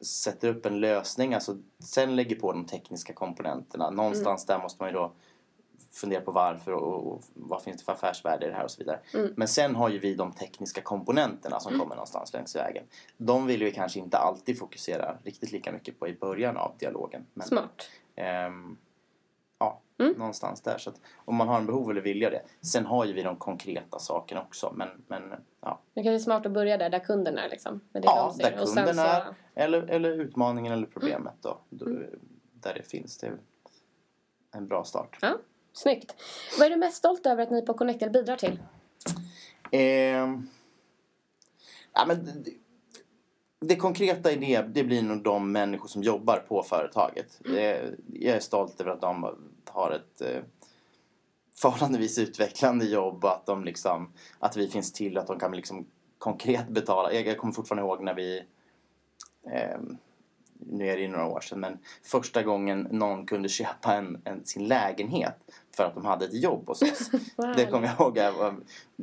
sätter 0.04 0.48
upp 0.48 0.66
en 0.66 0.80
lösning. 0.80 1.34
Alltså, 1.34 1.56
sen 1.84 2.16
lägger 2.16 2.36
på 2.36 2.52
de 2.52 2.66
tekniska 2.66 3.12
komponenterna. 3.12 3.90
Någonstans 3.90 4.46
där 4.46 4.58
måste 4.58 4.82
man 4.82 4.88
ju 4.90 4.94
då 4.94 5.12
fundera 5.92 6.20
på 6.20 6.30
varför 6.32 6.72
och, 6.72 7.06
och 7.12 7.22
vad 7.34 7.62
finns 7.62 7.76
det 7.76 7.84
för 7.84 7.92
affärsvärde 7.92 8.46
i 8.46 8.48
det 8.48 8.54
här 8.54 8.64
och 8.64 8.70
så 8.70 8.78
vidare. 8.78 9.00
Men 9.36 9.48
sen 9.48 9.74
har 9.74 9.88
ju 9.88 9.98
vi 9.98 10.14
de 10.14 10.32
tekniska 10.32 10.80
komponenterna 10.82 11.60
som 11.60 11.78
kommer 11.78 11.94
någonstans 11.94 12.32
längs 12.32 12.56
vägen. 12.56 12.84
De 13.16 13.46
vill 13.46 13.64
vi 13.64 13.72
kanske 13.72 13.98
inte 13.98 14.18
alltid 14.18 14.58
fokusera 14.58 15.18
riktigt 15.24 15.52
lika 15.52 15.72
mycket 15.72 15.98
på 15.98 16.08
i 16.08 16.12
början 16.16 16.56
av 16.56 16.72
dialogen. 16.78 17.26
Men, 17.34 17.46
Smart. 17.46 17.90
ehm, 18.16 18.76
ja, 19.58 19.80
någonstans 19.96 20.60
där. 20.60 20.78
Så 20.78 20.92
om 21.14 21.36
man 21.36 21.48
har 21.48 21.58
en 21.58 21.66
behov 21.66 21.90
eller 21.90 22.00
vilja 22.00 22.30
det. 22.30 22.42
Sen 22.60 22.86
har 22.86 23.04
ju 23.04 23.12
vi 23.12 23.22
de 23.22 23.36
konkreta 23.36 23.98
sakerna 23.98 24.42
också. 24.42 24.72
Men, 24.76 24.88
men 25.06 25.22
ja, 25.60 25.80
Det 25.94 26.02
kanske 26.02 26.14
är 26.14 26.18
smart 26.18 26.46
att 26.46 26.52
börja 26.52 26.76
där, 26.76 26.90
där 26.90 26.98
kunden 26.98 27.38
är 27.38 27.48
liksom. 27.48 27.80
Med 27.92 28.02
det 28.02 28.06
ja 28.06 28.34
de 28.38 28.42
där 28.42 28.64
kunden 28.66 28.94
så- 28.94 29.00
är. 29.00 29.34
Eller, 29.54 29.82
eller 29.82 30.10
utmaningen 30.10 30.72
eller 30.72 30.86
problemet 30.86 31.34
då. 31.40 31.58
då 31.70 31.84
Där 32.52 32.74
det 32.74 32.82
finns. 32.82 33.18
Det 33.18 33.26
är 33.26 33.38
en 34.52 34.68
bra 34.68 34.84
start. 34.84 35.18
Ja, 35.22 35.36
snyggt. 35.72 36.14
Vad 36.58 36.66
är 36.66 36.70
du 36.70 36.76
mest 36.76 36.96
stolt 36.96 37.26
över 37.26 37.42
att 37.42 37.50
ni 37.50 37.62
på 37.62 37.74
Connectel 37.74 38.10
bidrar 38.10 38.36
till? 38.36 38.58
Ehm, 39.70 40.48
ja, 41.92 42.04
men 42.06 42.24
det, 42.24 42.52
det 43.60 43.76
konkreta 43.76 44.32
i 44.32 44.36
det, 44.36 44.62
det 44.62 44.84
blir 44.84 45.02
nog 45.02 45.22
de 45.22 45.52
människor 45.52 45.88
som 45.88 46.02
jobbar 46.02 46.36
på 46.36 46.62
företaget. 46.62 47.40
Eh, 47.46 47.88
jag 48.12 48.36
är 48.36 48.40
stolt 48.40 48.80
över 48.80 48.90
att 48.90 49.00
de 49.00 49.36
har 49.70 49.90
ett 49.90 50.20
eh, 50.20 50.42
förhållandevis 51.60 52.18
utvecklande 52.18 52.84
jobb 52.84 53.24
och 53.24 53.30
att, 53.30 53.46
de 53.46 53.64
liksom, 53.64 54.12
att 54.38 54.56
vi 54.56 54.68
finns 54.68 54.92
till 54.92 55.18
att 55.18 55.26
de 55.26 55.38
kan 55.38 55.52
liksom 55.52 55.86
konkret 56.18 56.68
betala. 56.68 57.12
Jag, 57.12 57.26
jag 57.26 57.38
kommer 57.38 57.52
fortfarande 57.52 57.82
ihåg 57.82 58.02
när 58.02 58.14
vi 58.14 58.44
ehm, 59.50 59.98
nu 60.66 60.88
är 60.88 60.96
det 60.96 61.02
ju 61.02 61.08
några 61.08 61.26
år 61.26 61.40
sedan, 61.40 61.60
men 61.60 61.78
första 62.02 62.42
gången 62.42 62.88
någon 62.90 63.26
kunde 63.26 63.48
köpa 63.48 63.94
en, 63.94 64.22
en, 64.24 64.44
sin 64.44 64.68
lägenhet 64.68 65.36
för 65.76 65.84
att 65.84 65.94
de 65.94 66.04
hade 66.04 66.24
ett 66.24 66.42
jobb 66.42 66.68
hos 66.68 66.82
oss. 66.82 67.10
Wow. 67.36 67.54
Det 67.56 67.66
kommer 67.66 67.86
jag 67.98 68.00
ihåg. 68.00 68.18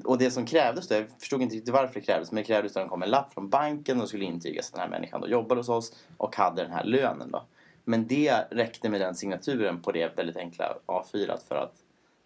Och 0.04 0.18
det 0.18 0.32
som 0.32 0.46
krävdes 0.46 0.88
då, 0.88 0.96
jag 0.96 1.06
förstod 1.20 1.42
inte 1.42 1.56
riktigt 1.56 1.74
varför 1.74 1.94
det 1.94 2.06
krävdes, 2.06 2.32
men 2.32 2.44
det 2.44 2.48
krävdes 2.48 2.78
att 2.78 2.84
det 2.84 2.90
kom 2.90 3.04
en 3.04 3.10
lapp 3.10 3.34
från 3.34 3.50
banken 3.50 4.02
och 4.02 4.08
skulle 4.08 4.26
intygas 4.26 4.68
att 4.68 4.74
den 4.74 4.82
här 4.82 4.90
människan 4.90 5.22
då 5.22 5.28
jobbade 5.28 5.60
hos 5.60 5.70
oss 5.70 5.96
och 6.18 6.36
hade 6.36 6.64
den 6.64 6.72
här 6.72 6.84
lönen 6.84 7.32
då. 7.32 7.44
Men 7.84 8.08
det 8.08 8.48
räckte 8.52 8.90
med 8.90 9.02
den 9.02 9.16
signaturen 9.16 9.82
på 9.82 9.92
det 9.92 10.18
väldigt 10.18 10.38
enkla 10.38 10.78
A4 10.86 11.38
för 11.48 11.56
att 11.56 11.74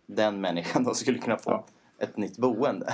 den 0.06 0.42
människan 0.42 0.84
då 0.84 0.94
skulle 0.94 1.20
kunna 1.20 1.38
få 1.38 1.52
Ja. 1.52 1.66
ett 2.00 2.18
nytt 2.18 2.38
boende. 2.38 2.86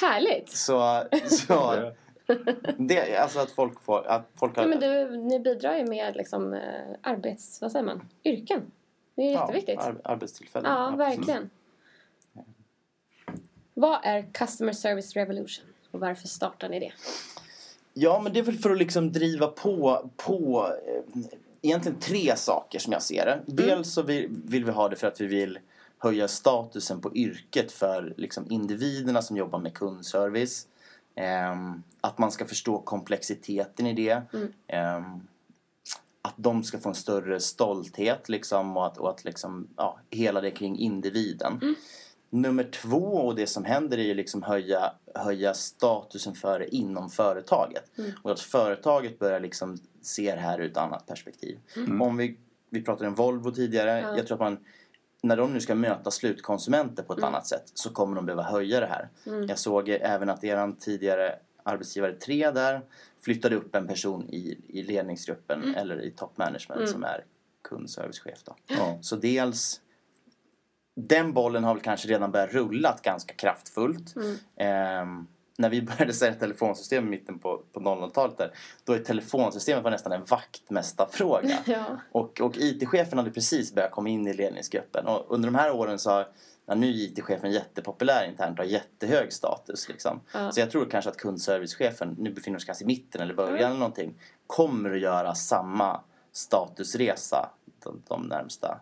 Härligt! 0.00 0.48
så, 0.50 1.04
så 1.26 1.92
det, 2.78 3.16
alltså 3.16 3.38
att 3.38 3.50
folk 3.50 3.80
får, 3.82 4.06
att 4.06 4.28
folk 4.34 4.56
har... 4.56 4.62
Ja, 4.62 4.68
men 4.68 4.80
du, 4.80 5.16
ni 5.16 5.40
bidrar 5.40 5.76
ju 5.76 5.86
med 5.86 6.16
liksom, 6.16 6.52
eh, 6.52 6.60
arbets... 7.02 7.60
Vad 7.60 7.72
säger 7.72 7.84
man? 7.84 8.08
Yrken. 8.24 8.62
Det 9.14 9.22
är 9.22 9.30
jätteviktigt. 9.32 9.78
ar- 9.78 10.00
arbetstillfällen. 10.04 10.72
Ja, 10.72 10.94
verkligen. 10.96 11.50
Vad 13.74 13.98
är 14.02 14.22
Customer 14.32 14.72
Service 14.72 15.12
Revolution? 15.14 15.64
Och 15.90 16.00
varför 16.00 16.28
startar 16.28 16.68
ni 16.68 16.80
det? 16.80 16.92
Ja, 17.94 18.20
men 18.20 18.32
det 18.32 18.38
är 18.38 18.42
väl 18.42 18.58
för 18.58 18.70
att 18.70 18.78
liksom 18.78 19.12
driva 19.12 19.46
på, 19.46 20.10
på 20.16 20.68
eh, 20.86 21.22
egentligen 21.62 22.00
tre 22.00 22.36
saker 22.36 22.78
som 22.78 22.92
jag 22.92 23.02
ser 23.02 23.26
det. 23.26 23.40
Dels 23.46 23.92
så 23.92 24.02
vill, 24.02 24.28
vill 24.44 24.64
vi 24.64 24.70
ha 24.70 24.88
det 24.88 24.96
för 24.96 25.06
att 25.06 25.20
vi 25.20 25.26
vill 25.26 25.58
höja 25.98 26.28
statusen 26.28 27.00
på 27.00 27.16
yrket 27.16 27.72
för 27.72 28.14
liksom 28.16 28.46
individerna 28.50 29.22
som 29.22 29.36
jobbar 29.36 29.58
med 29.58 29.74
kundservice. 29.74 30.66
Ehm, 31.18 31.82
att 32.00 32.18
man 32.18 32.32
ska 32.32 32.44
förstå 32.44 32.78
komplexiteten 32.78 33.86
i 33.86 33.92
det. 33.92 34.22
Ehm, 34.66 35.20
att 36.22 36.34
de 36.36 36.64
ska 36.64 36.78
få 36.78 36.88
en 36.88 36.94
större 36.94 37.40
stolthet 37.40 38.28
liksom 38.28 38.76
och 38.76 38.86
att, 38.86 38.98
och 38.98 39.10
att 39.10 39.24
liksom, 39.24 39.68
ja, 39.76 39.98
hela 40.10 40.40
det 40.40 40.50
kring 40.50 40.78
individen. 40.78 41.74
Nummer 42.30 42.64
två 42.64 43.04
och 43.04 43.34
det 43.34 43.46
som 43.46 43.64
händer 43.64 43.98
är 43.98 44.02
ju 44.02 44.14
liksom 44.14 44.42
höja, 44.42 44.92
höja 45.14 45.54
statusen 45.54 46.34
för 46.34 46.58
det 46.58 46.74
inom 46.74 47.10
företaget. 47.10 47.84
Och 48.22 48.30
att 48.30 48.40
företaget 48.40 49.18
börjar 49.18 49.40
liksom 49.40 49.78
se 50.02 50.34
det 50.34 50.40
här 50.40 50.60
ur 50.60 50.70
ett 50.70 50.76
annat 50.76 51.06
perspektiv. 51.06 51.58
Om 52.00 52.16
vi, 52.16 52.36
vi 52.70 52.82
pratade 52.82 53.08
om 53.08 53.14
Volvo 53.14 53.50
tidigare. 53.50 54.16
Jag 54.16 54.26
tror 54.26 54.34
att 54.34 54.40
man 54.40 54.58
när 55.28 55.36
de 55.36 55.52
nu 55.52 55.60
ska 55.60 55.74
möta 55.74 56.10
slutkonsumenter 56.10 57.02
på 57.02 57.12
ett 57.12 57.22
annat 57.22 57.46
sätt 57.46 57.70
så 57.74 57.90
kommer 57.90 58.16
de 58.16 58.26
behöva 58.26 58.42
höja 58.42 58.80
det 58.80 58.86
här. 58.86 59.08
Jag 59.48 59.58
såg 59.58 59.88
även 59.88 60.30
att 60.30 60.44
eran 60.44 60.76
tidigare 60.76 61.38
arbetsgivare 61.62 62.12
3 62.12 62.50
där 62.50 62.80
flyttade 63.20 63.56
upp 63.56 63.74
en 63.74 63.86
person 63.86 64.28
i, 64.28 64.58
i 64.68 64.82
ledningsgruppen 64.82 65.74
eller 65.74 66.02
i 66.02 66.10
top 66.10 66.38
management 66.38 66.88
som 66.88 67.04
är 67.04 67.24
kundservicechef. 67.68 68.42
Då. 68.44 68.56
Ja. 68.66 68.98
Så 69.00 69.16
dels 69.16 69.80
den 70.94 71.32
bollen 71.32 71.64
har 71.64 71.74
väl 71.74 71.82
kanske 71.82 72.08
redan 72.08 72.30
börjat 72.30 72.52
rulla 72.52 72.98
ganska 73.02 73.34
kraftfullt. 73.34 74.14
Ehm, 74.56 75.26
när 75.58 75.68
vi 75.68 75.82
började 75.82 76.12
sälja 76.12 76.38
telefonsystem 76.38 77.06
i 77.06 77.10
mitten 77.10 77.38
på, 77.38 77.62
på 77.72 77.80
00-talet 77.80 78.38
där, 78.38 78.52
då 78.84 78.92
är 78.92 78.98
telefonsystemet 78.98 79.84
var 79.84 79.90
nästan 79.90 80.12
en 80.12 80.24
vaktmästarfråga. 80.24 81.58
Ja. 81.66 81.84
Och, 82.12 82.40
och 82.40 82.56
IT-chefen 82.56 83.18
hade 83.18 83.30
precis 83.30 83.74
börjat 83.74 83.90
komma 83.90 84.08
in 84.08 84.26
i 84.26 84.34
ledningsgruppen. 84.34 85.06
Och 85.06 85.26
under 85.28 85.48
de 85.48 85.54
här 85.54 85.72
åren 85.72 85.98
så 85.98 86.10
har 86.10 86.28
ja, 86.66 86.74
nu 86.74 86.86
är 86.86 86.92
IT-chefen 86.92 87.52
jättepopulär 87.52 88.28
internt 88.28 88.58
och 88.58 88.64
har 88.64 88.70
jättehög 88.70 89.32
status. 89.32 89.88
Liksom. 89.88 90.20
Ja. 90.34 90.52
Så 90.52 90.60
jag 90.60 90.70
tror 90.70 90.86
kanske 90.90 91.10
att 91.10 91.16
kundservicechefen, 91.16 92.16
nu 92.18 92.30
befinner 92.30 92.56
vi 92.56 92.60
oss 92.60 92.64
kanske 92.64 92.84
i 92.84 92.86
mitten 92.86 93.20
eller 93.20 93.34
början 93.34 93.70
eller 93.70 93.78
någonting, 93.78 94.14
kommer 94.46 94.90
att 94.90 95.00
göra 95.00 95.34
samma 95.34 96.00
statusresa 96.32 97.50
de, 97.84 98.02
de 98.08 98.22
närmsta 98.22 98.80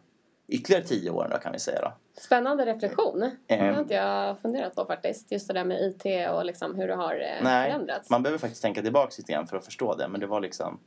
ytterligare 0.48 0.84
tio 0.84 1.10
åren 1.10 1.30
då 1.30 1.38
kan 1.38 1.52
vi 1.52 1.58
säga 1.58 1.80
då. 1.80 1.92
Spännande 2.20 2.66
reflektion. 2.66 3.20
Det 3.46 3.54
Ehm. 3.54 3.74
har 3.74 3.82
inte 3.82 3.94
jag 3.94 4.38
funderat 4.38 4.74
på 4.74 4.84
faktiskt. 4.84 5.32
Just 5.32 5.48
det 5.48 5.54
där 5.54 5.64
med 5.64 5.80
IT 5.82 6.30
och 6.30 6.44
liksom 6.44 6.74
hur 6.74 6.88
det 6.88 6.94
har 6.94 7.14
eh, 7.14 7.42
Nej, 7.44 7.70
förändrats. 7.70 8.10
man 8.10 8.22
behöver 8.22 8.38
faktiskt 8.38 8.62
tänka 8.62 8.82
tillbaka 8.82 9.12
lite 9.18 9.32
grann 9.32 9.46
för 9.46 9.56
att 9.56 9.64
förstå 9.64 9.94
det. 9.94 10.08
Men 10.08 10.20
det 10.20 10.26
var 10.26 10.40
liksom 10.40 10.80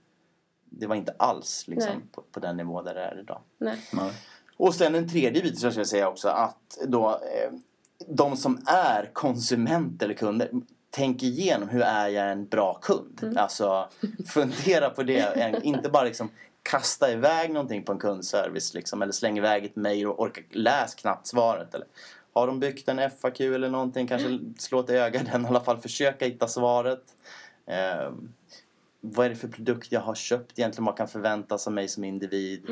det 0.72 0.88
var 0.88 0.96
inte 0.96 1.14
alls 1.20 1.64
liksom 1.68 2.02
på, 2.12 2.22
på 2.32 2.40
den 2.40 2.58
nivå 2.58 2.82
där 2.82 2.94
det 2.94 3.02
är 3.02 3.20
idag. 3.20 3.42
Nej. 3.58 3.78
Nej. 3.94 4.12
Och 4.58 4.76
sen 4.76 4.96
en 4.96 5.10
tredje 5.10 5.42
bit 5.42 5.60
så 5.60 5.72
ska 5.72 5.80
jag 5.80 5.88
säga 5.88 6.10
också 6.10 6.28
att 6.30 6.78
då 6.88 7.10
eh, 7.10 7.52
de 8.08 8.38
som 8.38 8.60
är 8.68 9.10
konsumenter 9.14 10.06
eller 10.06 10.16
kunder 10.16 10.50
Tänk 10.92 11.24
igenom 11.24 11.70
hur 11.70 11.82
är 11.82 12.08
jag 12.08 12.32
en 12.32 12.48
bra 12.48 12.74
kund? 12.74 13.38
Alltså 13.38 13.90
fundera 14.28 14.90
på 14.90 15.04
det. 15.04 15.60
Inte 15.64 15.90
bara 15.90 16.04
liksom 16.04 16.30
kasta 16.70 17.12
iväg 17.12 17.52
någonting 17.52 17.84
på 17.84 17.92
en 17.92 17.98
kundservice 18.00 18.74
liksom, 18.74 19.02
eller 19.02 19.12
släng 19.14 19.38
iväg 19.38 19.66
ett 19.66 19.76
mejl 19.76 20.08
och 20.08 20.20
orka 20.22 20.42
läs 20.52 20.96
knappt 20.96 21.28
svaret. 21.28 21.74
Eller, 21.76 21.88
har 22.34 22.48
de 22.48 22.60
byggt 22.60 22.88
en 22.90 23.10
FAQ 23.10 23.40
eller 23.42 23.70
någonting 23.70 24.08
kanske 24.08 24.40
slå 24.58 24.80
ett 24.80 24.90
öga 24.90 25.24
den 25.32 25.46
i 25.46 25.48
alla 25.48 25.60
fall. 25.60 25.78
Försöka 25.78 26.26
hitta 26.26 26.48
svaret. 26.48 27.04
Eh, 27.66 28.12
vad 29.02 29.26
är 29.26 29.30
det 29.30 29.36
för 29.36 29.48
produkt 29.48 29.92
jag 29.92 30.02
har 30.02 30.16
köpt 30.16 30.60
egentligen? 30.60 30.86
Vad 30.86 30.98
kan 30.98 31.08
förväntas 31.08 31.68
av 31.68 31.74
mig 31.74 31.88
som 31.88 32.04
individ? 32.04 32.66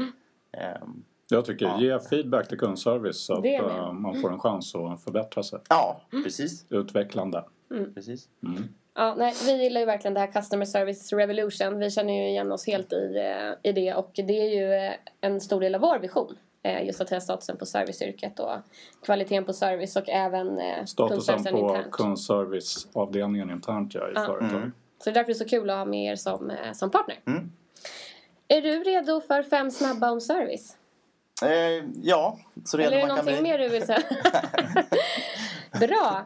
Ehm, 0.52 1.04
Jag 1.30 1.46
tycker 1.46 1.66
Ja. 1.66 1.82
ge 1.82 2.00
feedback 2.00 2.48
till 2.48 2.58
kundservice 2.60 3.18
så 3.26 3.34
att 3.34 3.46
eh, 3.46 3.94
man 3.94 4.22
får 4.22 4.32
en 4.34 4.40
chans 4.40 4.76
att 4.76 5.04
förbättra 5.04 5.44
sig. 5.44 5.60
ja, 5.70 6.02
precis. 6.24 6.66
Utvecklande. 6.70 7.44
precis. 7.94 8.30
Ja, 9.00 9.16
nej, 9.18 9.34
vi 9.46 9.64
gillar 9.64 9.82
ju 9.82 9.86
verkligen 9.86 10.14
det 10.14 10.20
här 10.20 10.28
Customer 10.28 10.66
Service 10.66 11.14
Revolution. 11.14 11.80
Vi 11.80 11.92
känner 11.92 12.14
ju 12.14 12.30
igen 12.30 12.52
oss 12.52 12.68
helt 12.68 12.94
i, 12.94 13.16
eh, 13.18 13.70
i 13.70 13.72
det 13.74 13.94
och 13.94 14.12
det 14.14 14.42
är 14.42 14.50
ju 14.60 14.74
eh, 14.74 14.94
en 15.22 15.42
stor 15.42 15.62
del 15.62 15.76
av 15.76 15.82
vår 15.82 16.00
vision. 16.00 16.38
Eh, 16.64 16.86
Just 16.86 17.02
att 17.02 17.10
höja 17.10 17.22
statusen 17.22 17.58
på 17.58 17.66
serviceyrket 17.66 18.40
och 18.40 18.52
kvaliteten 19.06 19.46
på 19.46 19.54
service 19.54 19.96
och 19.96 20.10
även 20.10 20.60
Statusen 20.88 21.44
på 21.44 21.58
internt. 21.60 21.92
kundserviceavdelningen 21.92 23.50
internt 23.52 23.94
ja, 23.96 24.08
i 24.08 24.12
Ja. 24.16 24.26
företag. 24.26 24.72
Så 25.00 25.04
det 25.04 25.10
är 25.10 25.14
därför 25.14 25.28
det 25.28 25.32
är 25.32 25.44
så 25.44 25.46
kul 25.46 25.70
att 25.70 25.78
ha 25.78 25.86
med 25.86 26.12
er 26.12 26.16
som, 26.16 26.52
som 26.74 26.90
partner. 26.92 27.20
Mm. 27.28 27.52
Är 28.48 28.62
du 28.62 28.84
redo 28.84 29.22
för 29.22 29.44
fem 29.44 29.72
snabba 29.72 30.12
om 30.12 30.22
service? 30.22 30.78
Eh, 31.44 31.50
ja, 32.04 32.38
så 32.66 32.78
redo 32.78 32.88
Eller 32.88 32.98
är 32.98 33.02
det 33.02 33.08
man 33.08 33.18
kan 33.18 33.26
någonting 33.26 33.44
bli. 33.44 33.52
mer 33.52 33.58
du 33.60 33.70
vill 33.70 33.86
säga? 33.86 34.00
Bra! 35.88 36.24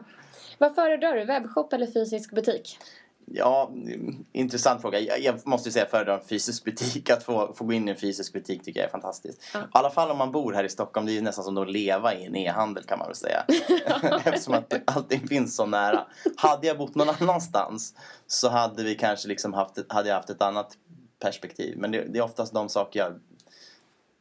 Vad 0.62 0.74
föredrar 0.74 1.14
du? 1.14 1.24
Webbshop 1.24 1.72
eller 1.72 1.86
fysisk 1.86 2.30
butik? 2.30 2.78
Ja, 3.24 3.70
mm, 3.72 4.24
intressant 4.32 4.80
fråga. 4.80 5.00
Jag, 5.00 5.46
måste 5.46 5.70
säga 5.70 5.86
föredrar 5.86 6.18
en 6.18 6.24
fysisk 6.24 6.64
butik. 6.64 7.10
Att 7.10 7.22
få, 7.22 7.52
få 7.52 7.64
gå 7.64 7.72
in 7.72 7.88
i 7.88 7.90
en 7.90 7.96
fysisk 7.96 8.32
butik 8.32 8.64
tycker 8.64 8.80
jag 8.80 8.86
är 8.86 8.90
fantastiskt. 8.90 9.42
I 9.54 9.58
alla 9.72 9.90
fall 9.90 10.10
om 10.10 10.18
man 10.18 10.32
bor 10.32 10.52
här 10.52 10.64
i 10.64 10.68
Stockholm. 10.68 11.06
Det 11.06 11.12
är 11.12 11.14
ju 11.14 11.20
nästan 11.20 11.44
som 11.44 11.58
att 11.58 11.70
leva 11.70 12.14
i 12.14 12.24
en 12.24 12.36
e-handel 12.36 12.84
kan 12.84 12.98
man 12.98 13.08
väl 13.08 13.16
säga. 13.16 13.44
Eftersom 14.24 14.54
att 14.54 14.90
allting 14.96 15.28
finns 15.28 15.56
så 15.56 15.66
nära. 15.66 16.06
Hade 16.36 16.66
jag 16.66 16.78
bott 16.78 16.94
någon 16.94 17.08
annanstans 17.20 17.94
så 18.26 18.48
hade 18.48 18.84
vi 18.84 18.94
kanske 18.94 19.28
liksom 19.28 19.52
haft, 19.52 19.78
hade 19.88 20.08
jag 20.08 20.16
haft 20.16 20.30
ett 20.30 20.42
annat 20.42 20.78
perspektiv. 21.18 21.78
Men 21.78 21.90
det, 21.90 22.04
det 22.04 22.18
är 22.18 22.22
oftast 22.22 22.54
de 22.54 22.68
saker 22.68 23.00
jag 23.00 23.20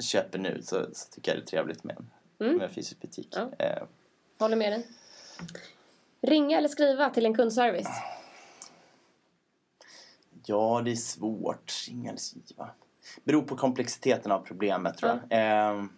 köper 0.04 0.40
nu 0.40 0.62
så, 0.64 0.86
så 0.94 1.10
tycker 1.10 1.32
jag 1.32 1.40
det 1.40 1.44
är 1.44 1.46
trevligt 1.46 1.84
med 1.84 1.98
en, 1.98 2.48
med 2.58 2.62
en 2.62 2.74
fysisk 2.74 3.02
butik. 3.02 3.36
Mm. 3.38 3.50
Ja. 3.58 3.66
Eh, 3.66 3.84
Håller 4.40 4.56
med 4.56 4.72
dig. 4.72 4.88
Ringa 6.22 6.58
eller 6.58 6.70
skriva 6.70 7.10
till 7.10 7.26
en 7.26 7.34
kundservice? 7.36 7.90
Ja, 10.46 10.82
det 10.86 10.92
är 10.92 10.96
svårt. 10.96 11.72
Ringa 11.88 12.10
eller 12.10 12.20
skriva. 12.20 12.70
Beror 13.24 13.42
på 13.42 13.58
komplexiteten 13.58 14.32
av 14.32 14.40
problemet 14.40 14.98
tror 14.98 15.12
jag. 15.12 15.20
Ehm, 15.30 15.90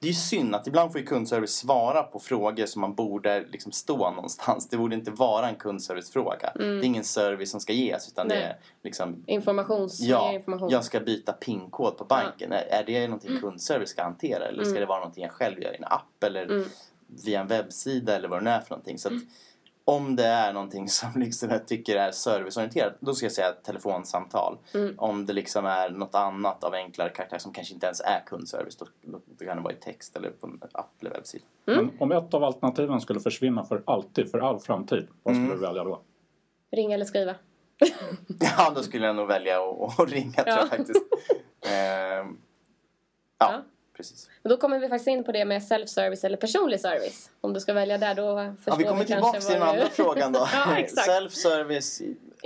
det 0.00 0.06
är 0.06 0.08
ju 0.08 0.14
synd 0.14 0.54
att 0.54 0.66
ibland 0.66 0.92
får 0.92 1.00
ju 1.00 1.06
kundservice 1.06 1.50
svara 1.56 2.02
på 2.02 2.18
frågor 2.18 2.66
som 2.66 2.80
man 2.80 2.94
borde 2.94 3.40
liksom 3.40 3.72
stå 3.72 4.10
någonstans. 4.10 4.68
Det 4.68 4.76
borde 4.76 4.94
inte 4.94 5.10
vara 5.10 5.48
en 5.48 5.54
kundservicefråga. 5.56 6.52
Det 6.54 6.64
är 6.64 6.84
ingen 6.84 7.04
service 7.04 7.50
som 7.50 7.60
ska 7.60 7.72
ges 7.72 8.08
utan 8.08 8.28
det 8.28 8.34
Mm. 8.34 8.48
Nej. 8.48 8.58
är 8.80 8.84
liksom 8.84 9.24
Informations... 9.26 10.00
Ja, 10.00 10.32
information. 10.32 10.68
jag 10.70 10.84
ska 10.84 11.00
byta 11.00 11.32
PIN-kod 11.32 11.96
på 11.98 12.04
banken. 12.04 12.52
Är, 12.52 12.62
är 12.70 12.84
det 12.86 13.06
någonting 13.08 13.30
Mm. 13.30 13.42
kundservice 13.42 13.88
ska 13.90 14.02
hantera 14.02 14.44
eller 14.46 14.64
ska 14.64 14.80
det 14.80 14.86
vara 14.86 14.98
någonting 14.98 15.22
jag 15.24 15.32
själv 15.32 15.62
gör 15.62 15.72
i 15.72 15.76
en 15.76 15.84
app 15.84 16.22
eller 16.24 16.44
Mm. 16.44 16.68
Via 17.24 17.40
en 17.40 17.46
webbsida 17.46 18.16
eller 18.16 18.28
vad 18.28 18.38
det 18.40 18.44
nu 18.44 18.50
är 18.50 18.60
för 18.60 18.70
någonting. 18.70 18.98
Så 18.98 19.08
att 19.08 19.14
om 19.84 20.16
det 20.16 20.24
är 20.26 20.52
någonting 20.52 20.88
som 20.88 21.08
liksom 21.20 21.50
jag 21.50 21.68
tycker 21.68 21.96
är 21.96 22.10
serviceorienterat 22.12 22.96
då 23.00 23.14
ska 23.14 23.24
jag 23.26 23.32
säga 23.32 23.52
telefonsamtal. 23.52 24.58
Mm. 24.74 24.94
Om 24.98 25.26
det 25.26 25.32
liksom 25.32 25.66
är 25.66 25.90
något 25.90 26.14
annat 26.14 26.64
av 26.64 26.74
enklare 26.74 27.08
karaktär 27.08 27.38
som 27.38 27.52
kanske 27.52 27.74
inte 27.74 27.86
ens 27.86 28.00
är 28.00 28.22
kundservice 28.26 28.76
då, 28.76 28.86
då, 29.02 29.20
då 29.38 29.44
kan 29.44 29.56
det 29.56 29.62
vara 29.62 29.72
i 29.72 29.76
text 29.76 30.16
eller 30.16 30.30
på 30.30 30.46
en 30.46 30.60
app 30.72 30.92
eller 31.00 31.10
webbsida. 31.10 31.44
Mm. 31.66 31.86
Men 31.86 31.96
om 32.00 32.12
ett 32.12 32.34
av 32.34 32.44
alternativen 32.44 33.00
skulle 33.00 33.20
försvinna 33.20 33.64
för 33.64 33.82
alltid, 33.86 34.30
för 34.30 34.38
all 34.38 34.60
framtid, 34.60 35.08
vad 35.22 35.34
skulle 35.34 35.46
Mm. 35.46 35.60
du 35.60 35.66
välja 35.66 35.84
då? 35.84 36.00
Ringa 36.70 36.94
eller 36.94 37.04
skriva? 37.04 37.34
Ja, 38.40 38.72
då 38.74 38.82
skulle 38.82 39.06
jag 39.06 39.16
nog 39.16 39.28
välja 39.28 39.58
att, 39.62 40.00
att 40.00 40.10
ringa 40.10 40.32
tror 40.32 40.48
Ja. 40.48 40.58
jag 40.58 40.68
faktiskt. 40.68 41.00
Ehm, 41.66 42.36
ja, 43.38 43.52
Ja. 43.52 43.62
Precis. 43.98 44.28
Och 44.42 44.48
då 44.50 44.56
kommer 44.56 44.78
vi 44.78 44.88
faktiskt 44.88 45.08
in 45.08 45.24
på 45.24 45.32
det 45.32 45.44
med 45.44 45.62
self-service 45.62 46.24
eller 46.26 46.36
personlig 46.36 46.80
service. 46.80 47.30
Om 47.40 47.52
du 47.52 47.60
ska 47.60 47.72
välja 47.72 47.98
där 47.98 48.14
då 48.14 48.54
förstår 48.56 48.72
Ja, 48.74 48.76
vi 48.78 48.84
kommer 48.84 49.04
tillbaka 49.04 49.40
till 49.40 49.50
den 49.50 49.60
vad 49.60 49.68
du- 49.74 49.80
andra 49.80 49.90
frågan 49.92 50.32
då. 50.32 50.38
ja. 50.52 50.76
Self-service 51.06 52.02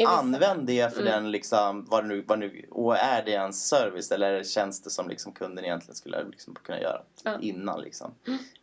använd 0.06 0.66
det 0.66 0.94
för 0.94 1.02
den 1.04 1.30
liksom, 1.30 1.86
vad 1.90 2.06
nu, 2.06 2.24
vad 2.26 2.38
nu, 2.38 2.66
och 2.70 2.96
är 2.96 3.22
det 3.24 3.34
en 3.34 3.52
service 3.52 4.10
eller 4.12 4.32
är 4.32 4.38
det 4.38 4.44
tjänster 4.44 4.90
som 4.90 5.08
liksom 5.08 5.32
kunden 5.32 5.64
egentligen 5.64 5.94
skulle 5.94 6.24
liksom 6.24 6.54
kunna 6.62 6.80
göra 6.80 7.02
Ja. 7.24 7.38
innan 7.40 7.80
liksom. 7.80 8.14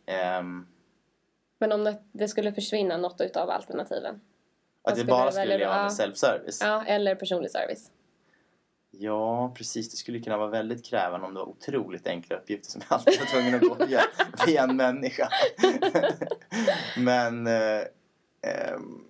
Ehm, 0.06 0.66
Men 1.58 1.72
om 1.72 1.84
det, 1.84 1.96
det 2.12 2.28
skulle 2.28 2.52
försvinna 2.52 2.96
något 2.96 3.20
utav 3.20 3.50
alternativen? 3.50 4.20
att 4.82 4.96
det 4.96 5.04
bara 5.04 5.32
skulle 5.32 5.58
göra 5.58 5.82
med 5.82 5.92
self-service. 5.92 6.58
Ja, 6.60 6.84
eller 6.86 7.14
personlig 7.14 7.50
service. 7.50 7.90
Ja, 9.02 9.52
precis. 9.54 9.90
Det 9.90 9.96
skulle 9.96 10.20
kunna 10.20 10.36
vara 10.36 10.48
väldigt 10.48 10.84
krävande 10.84 11.26
om 11.26 11.34
det 11.34 11.40
var 11.40 11.48
otroligt 11.48 12.06
enkla 12.06 12.36
uppgifter 12.36 12.70
som 12.70 12.80
jag 12.88 12.96
alltid 12.96 13.18
var 13.18 13.26
tvungen 13.26 13.54
att 13.54 13.60
gå 13.78 13.86
via, 13.86 14.00
via 14.46 14.62
en 14.62 14.76
människa. 14.76 15.28
men, 16.98 17.46
eh, 17.46 17.82
ehm, 18.42 19.04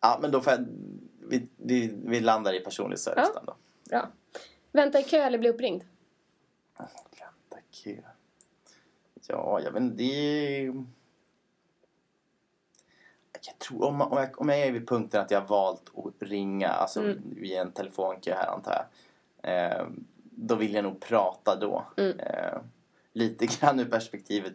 ja, 0.00 0.18
men 0.22 0.30
då 0.30 0.40
får 0.40 0.52
jag, 0.52 0.66
vi, 1.28 1.48
vi, 1.56 1.94
vi 2.04 2.20
landar 2.20 2.52
i 2.52 2.60
personlig 2.60 2.98
service 2.98 3.30
Ja. 3.34 3.42
då. 3.46 3.54
Bra. 3.90 4.08
Vänta 4.72 5.00
i 5.00 5.02
kö 5.02 5.16
eller 5.16 5.38
bli 5.38 5.48
uppringd? 5.48 5.84
Vänta, 6.78 7.66
kö. 7.70 7.96
Ja, 9.28 9.60
jag 9.60 9.72
vet 9.72 9.82
inte. 9.82 9.96
Det. 9.96 10.62
Jag 13.46 13.58
tror, 13.58 13.84
om, 13.84 14.00
om, 14.00 14.18
jag, 14.18 14.40
om 14.40 14.48
jag 14.48 14.58
är 14.58 14.72
vid 14.72 14.88
punkten 14.88 15.20
att 15.20 15.30
jag 15.30 15.40
har 15.40 15.48
valt 15.48 15.90
att 15.96 16.28
ringa, 16.28 16.68
alltså 16.68 17.14
via 17.24 17.60
en 17.60 17.72
telefonkö 17.72 18.34
här 18.34 18.46
antar 18.46 18.72
jag. 18.72 18.84
Eh, 19.42 19.86
då 20.22 20.54
vill 20.54 20.74
jag 20.74 20.84
nog 20.84 21.00
prata 21.00 21.56
då. 21.56 21.86
Eh, 21.96 22.58
lite 23.12 23.46
grann 23.60 23.80
ur 23.80 23.84
perspektivet 23.84 24.54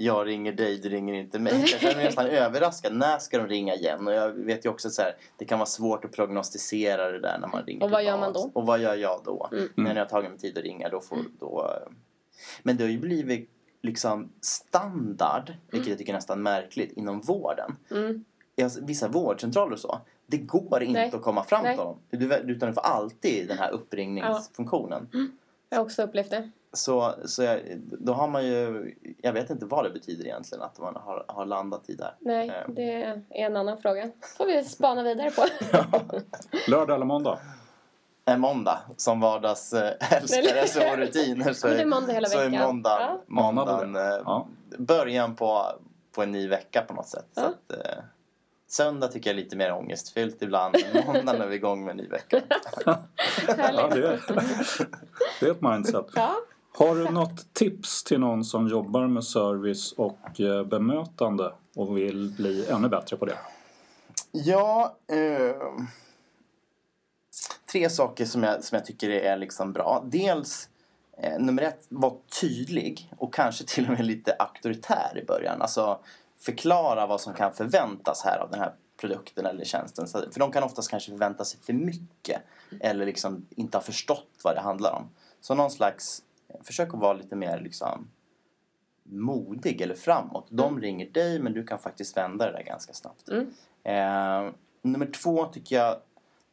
jag 0.00 0.26
ringer 0.26 0.52
dig, 0.52 0.78
du 0.78 0.88
ringer 0.88 1.14
inte 1.14 1.38
mig. 1.38 1.52
Jag 1.60 1.68
känner 1.68 1.96
mig 1.96 2.04
nästan 2.04 2.26
överraskad. 2.26 2.94
När 2.94 3.18
ska 3.18 3.38
de 3.38 3.46
ringa 3.46 3.74
igen? 3.74 4.06
Och 4.08 4.14
jag 4.14 4.30
vet 4.32 4.64
ju 4.64 4.68
också 4.70 4.90
så 4.90 5.02
här, 5.02 5.16
det 5.36 5.44
kan 5.44 5.58
vara 5.58 5.66
svårt 5.66 6.04
att 6.04 6.12
prognostisera 6.12 7.10
det 7.10 7.20
där 7.20 7.38
när 7.38 7.48
man 7.48 7.62
ringer 7.64 7.84
Och 7.84 7.90
vad 7.90 8.04
gör 8.04 8.18
man 8.18 8.32
då? 8.32 8.50
Och 8.54 8.66
vad 8.66 8.80
gör 8.80 8.94
jag 8.94 9.20
då? 9.24 9.48
När 9.74 9.94
jag 9.94 10.00
har 10.00 10.08
tagit 10.08 10.30
mig 10.30 10.38
tid 10.38 10.58
att 10.58 10.64
ringa 10.64 10.88
då 10.88 11.00
får 11.00 11.18
då... 11.40 11.70
eh, 11.74 11.92
Men 12.62 12.76
det 12.76 12.84
har 12.84 12.90
ju 12.90 12.98
blivit 12.98 13.50
liksom 13.82 14.32
standard, 14.40 15.52
vilket 15.70 15.88
jag 15.88 15.98
tycker 15.98 16.12
är 16.12 16.16
nästan 16.16 16.42
märkligt, 16.42 16.92
inom 16.92 17.20
vården. 17.20 17.76
Mm. 17.90 18.24
Alltså, 18.62 18.84
vissa 18.84 19.08
vårdcentraler 19.08 19.72
och 19.72 19.78
så, 19.80 20.00
det 20.30 20.38
går 20.38 20.82
inte 20.82 21.00
Nej. 21.00 21.10
att 21.14 21.22
komma 21.22 21.44
fram 21.44 21.62
Nej. 21.62 21.76
till 21.76 21.84
dem. 21.84 21.96
Du, 22.10 22.52
utan 22.52 22.68
du 22.68 22.72
får 22.74 22.80
alltid 22.80 23.48
den 23.48 23.58
här 23.58 23.70
uppringningsfunktionen. 23.70 25.08
Jag 25.70 25.78
har 25.78 25.84
också 25.84 26.02
upplevt 26.02 26.30
det. 26.30 26.50
Så, 26.72 27.14
så 27.24 27.42
jag, 27.42 27.60
då 27.78 28.12
har 28.12 28.28
man 28.28 28.46
ju, 28.46 28.94
jag 29.22 29.32
vet 29.32 29.50
inte 29.50 29.66
vad 29.66 29.84
det 29.84 29.90
betyder 29.90 30.24
egentligen 30.24 30.62
att 30.64 30.78
man 30.78 30.96
har, 30.96 31.24
har 31.28 31.46
landat 31.46 31.90
i 31.90 31.94
där. 31.94 32.14
Nej, 32.18 32.48
Eh, 32.48 32.54
det 32.68 33.02
är 33.02 33.22
en 33.30 33.56
annan 33.56 33.78
fråga. 33.78 34.10
får 34.38 34.46
vi 34.46 34.64
spana 34.64 35.02
vidare 35.02 35.30
på. 35.30 35.44
Lördag 36.70 36.94
eller 36.94 37.06
måndag? 37.06 37.38
En 38.24 38.40
måndag 38.40 38.78
som 38.96 39.20
vardagsälskare 39.20 40.66
så 40.68 40.90
och 40.92 40.96
rutiner 40.98 41.52
så 41.52 41.66
Men 41.68 41.76
det 41.76 41.82
är 41.82 41.86
måndag 41.86 42.12
hela 42.12 42.28
så 42.28 42.38
är 42.38 42.48
måndagen, 42.50 43.00
Ja. 43.00 43.20
måndagen 43.26 43.86
Måndag, 43.92 44.14
eh, 44.16 44.22
ja. 44.24 44.46
början 44.78 45.36
på, 45.36 45.66
på 46.12 46.22
en 46.22 46.32
ny 46.32 46.48
vecka 46.48 46.84
på 46.88 46.94
något 46.94 47.08
sätt. 47.08 47.26
Så 47.32 47.40
Ja. 47.40 47.46
att, 47.46 47.86
eh, 47.86 48.02
söndag 48.68 49.08
tycker 49.08 49.30
jag 49.30 49.38
är 49.38 49.42
lite 49.42 49.56
mer 49.56 49.72
ångestfyllt 49.72 50.42
ibland 50.42 50.76
men 50.92 51.06
måndagen 51.06 51.42
är 51.42 51.46
vi 51.46 51.56
igång 51.56 51.84
med 51.84 51.90
en 51.90 51.96
ny 51.96 52.08
vecka. 52.08 52.42
Ja, 53.56 53.88
det, 53.94 54.08
är, 54.08 54.20
det 55.40 55.46
är 55.46 55.50
ett 55.50 55.62
mindset. 55.62 56.06
Ja. 56.14 56.36
Har 56.78 56.94
du 56.94 57.10
något 57.10 57.54
tips 57.54 58.04
till 58.04 58.20
någon 58.20 58.44
som 58.44 58.68
jobbar 58.68 59.06
med 59.06 59.24
service 59.24 59.92
och 59.92 60.40
eh, 60.40 60.64
bemötande 60.64 61.52
och 61.76 61.96
vill 61.96 62.34
bli 62.36 62.66
ännu 62.66 62.88
bättre 62.88 63.16
på 63.16 63.26
det? 63.26 63.38
Ja, 64.32 64.96
eh, 65.06 65.56
tre 67.72 67.90
saker 67.90 68.24
som 68.24 68.42
jag, 68.42 68.64
som 68.64 68.76
jag 68.76 68.86
tycker 68.86 69.10
är 69.10 69.36
liksom 69.36 69.72
bra. 69.72 70.04
Dels 70.06 70.68
eh, 71.18 71.38
nummer 71.38 71.62
ett, 71.62 71.86
var 71.88 72.16
tydlig 72.40 73.12
och 73.18 73.34
kanske 73.34 73.64
till 73.64 73.84
och 73.84 73.90
med 73.90 74.04
lite 74.04 74.32
auktoritär 74.38 75.18
i 75.22 75.24
början. 75.24 75.62
Alltså 75.62 75.98
förklara 76.40 77.06
vad 77.06 77.20
som 77.20 77.34
kan 77.34 77.52
förväntas 77.52 78.24
här 78.24 78.38
av 78.38 78.50
den 78.50 78.60
här 78.60 78.74
produkten 78.96 79.46
eller 79.46 79.64
tjänsten. 79.64 80.08
Så, 80.08 80.18
för 80.32 80.40
de 80.40 80.52
kan 80.52 80.62
oftast 80.62 80.90
kanske 80.90 81.10
förvänta 81.10 81.44
sig 81.44 81.60
för 81.60 81.72
mycket 81.72 82.42
eller 82.80 83.06
liksom 83.06 83.46
inte 83.50 83.76
ha 83.76 83.82
förstått 83.82 84.40
vad 84.44 84.54
det 84.54 84.60
handlar 84.60 84.92
om. 84.92 85.08
Så 85.40 85.54
någon 85.54 85.70
slags, 85.70 86.22
försök 86.62 86.94
att 86.94 87.00
vara 87.00 87.12
lite 87.12 87.36
mer 87.36 87.60
liksom 87.60 88.10
modig 89.02 89.80
eller 89.80 89.94
framåt. 89.94 90.46
De 90.50 90.80
ringer 90.80 91.10
dig 91.10 91.40
men 91.40 91.52
du 91.52 91.64
kan 91.64 91.78
faktiskt 91.78 92.16
vända 92.16 92.46
det 92.46 92.52
där 92.52 92.62
ganska 92.62 92.92
snabbt. 92.92 93.28
Eh, 93.84 94.50
nummer 94.82 95.06
två 95.06 95.44
tycker 95.44 95.76
jag, 95.76 95.96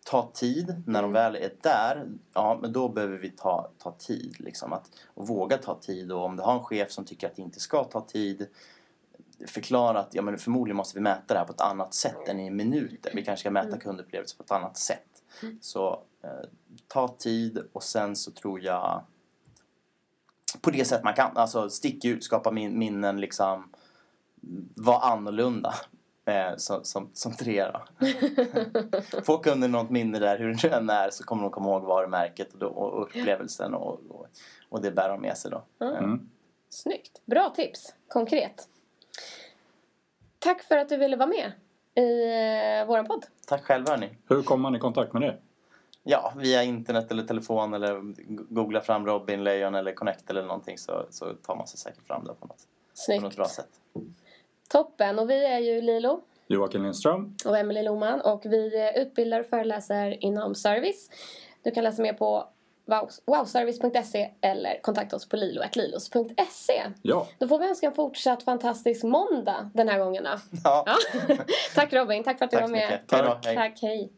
ta 0.05 0.31
tid. 0.33 0.83
När 0.87 1.01
de 1.01 1.11
väl 1.11 1.35
är 1.35 1.51
där, 1.61 2.07
ja 2.33 2.59
men 2.61 2.73
då 2.73 2.89
behöver 2.89 3.17
vi 3.17 3.29
ta, 3.29 3.69
ta 3.77 3.91
tid. 3.91 4.35
Liksom, 4.39 4.73
att, 4.73 4.89
och 5.13 5.27
våga 5.27 5.57
ta 5.57 5.79
tid. 5.79 6.11
Och 6.11 6.25
om 6.25 6.35
du 6.35 6.43
har 6.43 6.53
en 6.53 6.63
chef 6.63 6.91
som 6.91 7.05
tycker 7.05 7.27
att 7.27 7.35
det 7.35 7.41
inte 7.41 7.59
ska 7.59 7.83
ta 7.83 8.01
tid, 8.01 8.47
förklara 9.47 9.99
att 9.99 10.15
ja, 10.15 10.21
men 10.21 10.37
förmodligen 10.37 10.77
måste 10.77 10.97
vi 10.97 11.01
mäta 11.01 11.33
det 11.33 11.39
här 11.39 11.45
på 11.45 11.53
ett 11.53 11.61
annat 11.61 11.93
sätt 11.93 12.27
än 12.27 12.39
i 12.39 12.49
minuter. 12.49 13.11
Vi 13.15 13.25
kanske 13.25 13.41
ska 13.41 13.51
mäta 13.51 13.77
kundupplevelser 13.77 14.37
på 14.37 14.43
ett 14.43 14.51
annat 14.51 14.77
sätt. 14.77 15.23
Så 15.61 16.03
eh, 16.23 16.29
ta 16.87 17.07
tid 17.07 17.67
och 17.73 17.83
sen 17.83 18.15
så 18.15 18.31
tror 18.31 18.61
jag 18.61 19.03
på 20.61 20.71
det 20.71 20.85
sätt 20.85 21.03
man 21.03 21.13
kan. 21.13 21.37
Alltså 21.37 21.69
stick 21.69 22.05
ut, 22.05 22.23
skapa 22.23 22.51
min, 22.51 22.79
minnen 22.79 23.21
liksom. 23.21 23.69
Var 24.75 24.99
annorlunda. 24.99 25.73
Eh, 26.25 26.55
som, 26.57 26.83
som, 26.83 27.09
som 27.13 27.33
tre 27.33 27.65
då. 27.65 27.81
Får 29.23 29.43
kunden 29.43 29.71
något 29.71 29.89
minne 29.89 30.19
där 30.19 30.39
hur 30.39 30.53
det 30.61 30.75
än 30.75 30.89
är 30.89 31.09
så 31.09 31.23
kommer 31.23 31.43
de 31.43 31.51
komma 31.51 31.69
ihåg 31.69 31.83
varumärket 31.83 32.53
och, 32.53 32.59
då, 32.59 32.67
och 32.67 33.03
upplevelsen 33.03 33.73
och, 33.73 33.99
och, 34.09 34.27
och 34.69 34.81
det 34.81 34.91
bär 34.91 35.09
de 35.09 35.21
med 35.21 35.37
sig 35.37 35.51
då. 35.51 35.85
Eh, 35.85 36.15
Snyggt. 36.69 37.21
Bra 37.25 37.49
tips. 37.49 37.93
Konkret. 38.07 38.67
Tack 40.45 40.63
för 40.63 40.77
att 40.77 40.89
du 40.89 40.97
ville 40.97 41.15
vara 41.15 41.29
med 41.29 41.51
i 41.95 42.23
eh, 42.81 42.87
våran 42.87 43.05
podd. 43.05 43.25
Tack 43.47 43.63
själva 43.63 43.91
hörni. 43.91 44.09
Hur 44.29 44.41
kommer 44.41 44.61
man 44.61 44.75
i 44.75 44.79
kontakt 44.79 45.13
med 45.13 45.21
dig? 45.21 45.41
Ja, 46.03 46.33
via 46.37 46.63
internet 46.63 47.11
eller 47.11 47.23
telefon 47.23 47.73
eller 47.73 48.01
googla 48.53 48.81
fram 48.81 49.05
Robin 49.05 49.43
Lejon 49.43 49.75
eller 49.75 49.93
Connect 49.93 50.29
eller 50.29 50.43
någonting 50.43 50.77
så, 50.77 51.05
så 51.09 51.33
tar 51.33 51.55
man 51.55 51.67
sig 51.67 51.79
säkert 51.79 52.07
fram 52.07 52.25
det 52.25 52.33
på 52.33 52.47
något, 52.47 52.67
på 53.19 53.21
något 53.21 53.35
bra 53.35 53.45
sätt. 53.45 53.69
Toppen. 54.69 55.19
Och 55.19 55.29
vi 55.29 55.45
är 55.45 55.59
ju 55.59 55.81
Lilo 55.81 56.21
Joakim 56.47 56.83
Lindström. 56.83 57.35
och 57.45 57.57
Emelie 57.57 57.83
Loman 57.83 58.21
och 58.21 58.41
vi 58.45 58.81
eh, 58.81 59.01
utbildar 59.01 59.39
och 59.39 59.45
föreläser 59.45 60.23
inom 60.23 60.55
service. 60.55 61.09
Du 61.63 61.71
kan 61.71 61.83
läsa 61.83 62.01
mer 62.01 62.13
på 62.13 62.49
wowservice.se 63.25 64.29
eller 64.41 64.81
kontakta 64.81 65.15
oss 65.15 65.29
på 65.29 65.35
lilo.lilos.se. 65.35 66.83
Ja, 67.01 67.27
Då 67.39 67.47
får 67.47 67.59
vi 67.59 67.67
önska 67.69 67.87
en 67.87 67.93
fortsatt 67.93 68.43
fantastisk 68.43 69.03
måndag 69.03 69.69
den 69.73 69.87
här 69.89 69.99
gången 69.99 70.23
då. 70.23 70.29
Ja, 70.63 70.83
Ja. 70.85 70.97
Tack 71.75 71.93
Robin, 71.93 72.23
tack 72.23 72.37
för 72.37 72.45
att 72.45 72.51
du 72.51 72.57
tack 72.57 72.63
var 72.69 72.71
med. 72.71 72.99
Hej 73.11 73.21
då, 73.23 73.39
hej. 73.45 73.55
Tack, 73.55 73.79
hej. 73.81 74.11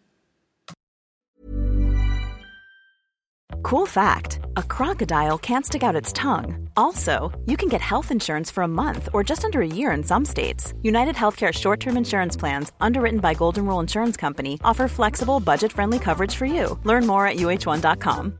Cool 3.63 3.87
fact 3.87 4.39
a 4.55 4.61
crocodile 4.75 5.37
can't 5.37 5.65
stick 5.65 5.83
out 5.83 6.01
its 6.01 6.13
tongue. 6.13 6.69
Also, 6.77 7.31
you 7.45 7.57
can 7.57 7.69
get 7.69 7.81
health 7.81 8.11
insurance 8.11 8.51
for 8.53 8.63
a 8.63 8.67
month 8.67 9.09
or 9.13 9.23
just 9.29 9.43
under 9.45 9.61
a 9.61 9.67
year 9.67 9.91
in 9.97 10.03
some 10.03 10.25
states. 10.25 10.73
United 10.83 11.15
Healthcare 11.15 11.53
short 11.53 11.79
term 11.79 11.97
insurance 11.97 12.37
plans, 12.39 12.71
underwritten 12.79 13.19
by 13.19 13.33
Golden 13.33 13.65
Rule 13.65 13.79
Insurance 13.81 14.17
Company, 14.21 14.59
offer 14.63 14.87
flexible, 14.87 15.39
budget 15.39 15.71
friendly 15.73 15.99
coverage 15.99 16.35
for 16.35 16.45
you. 16.45 16.77
Learn 16.83 17.05
more 17.07 17.27
at 17.27 17.37
uh1.com. 17.37 18.39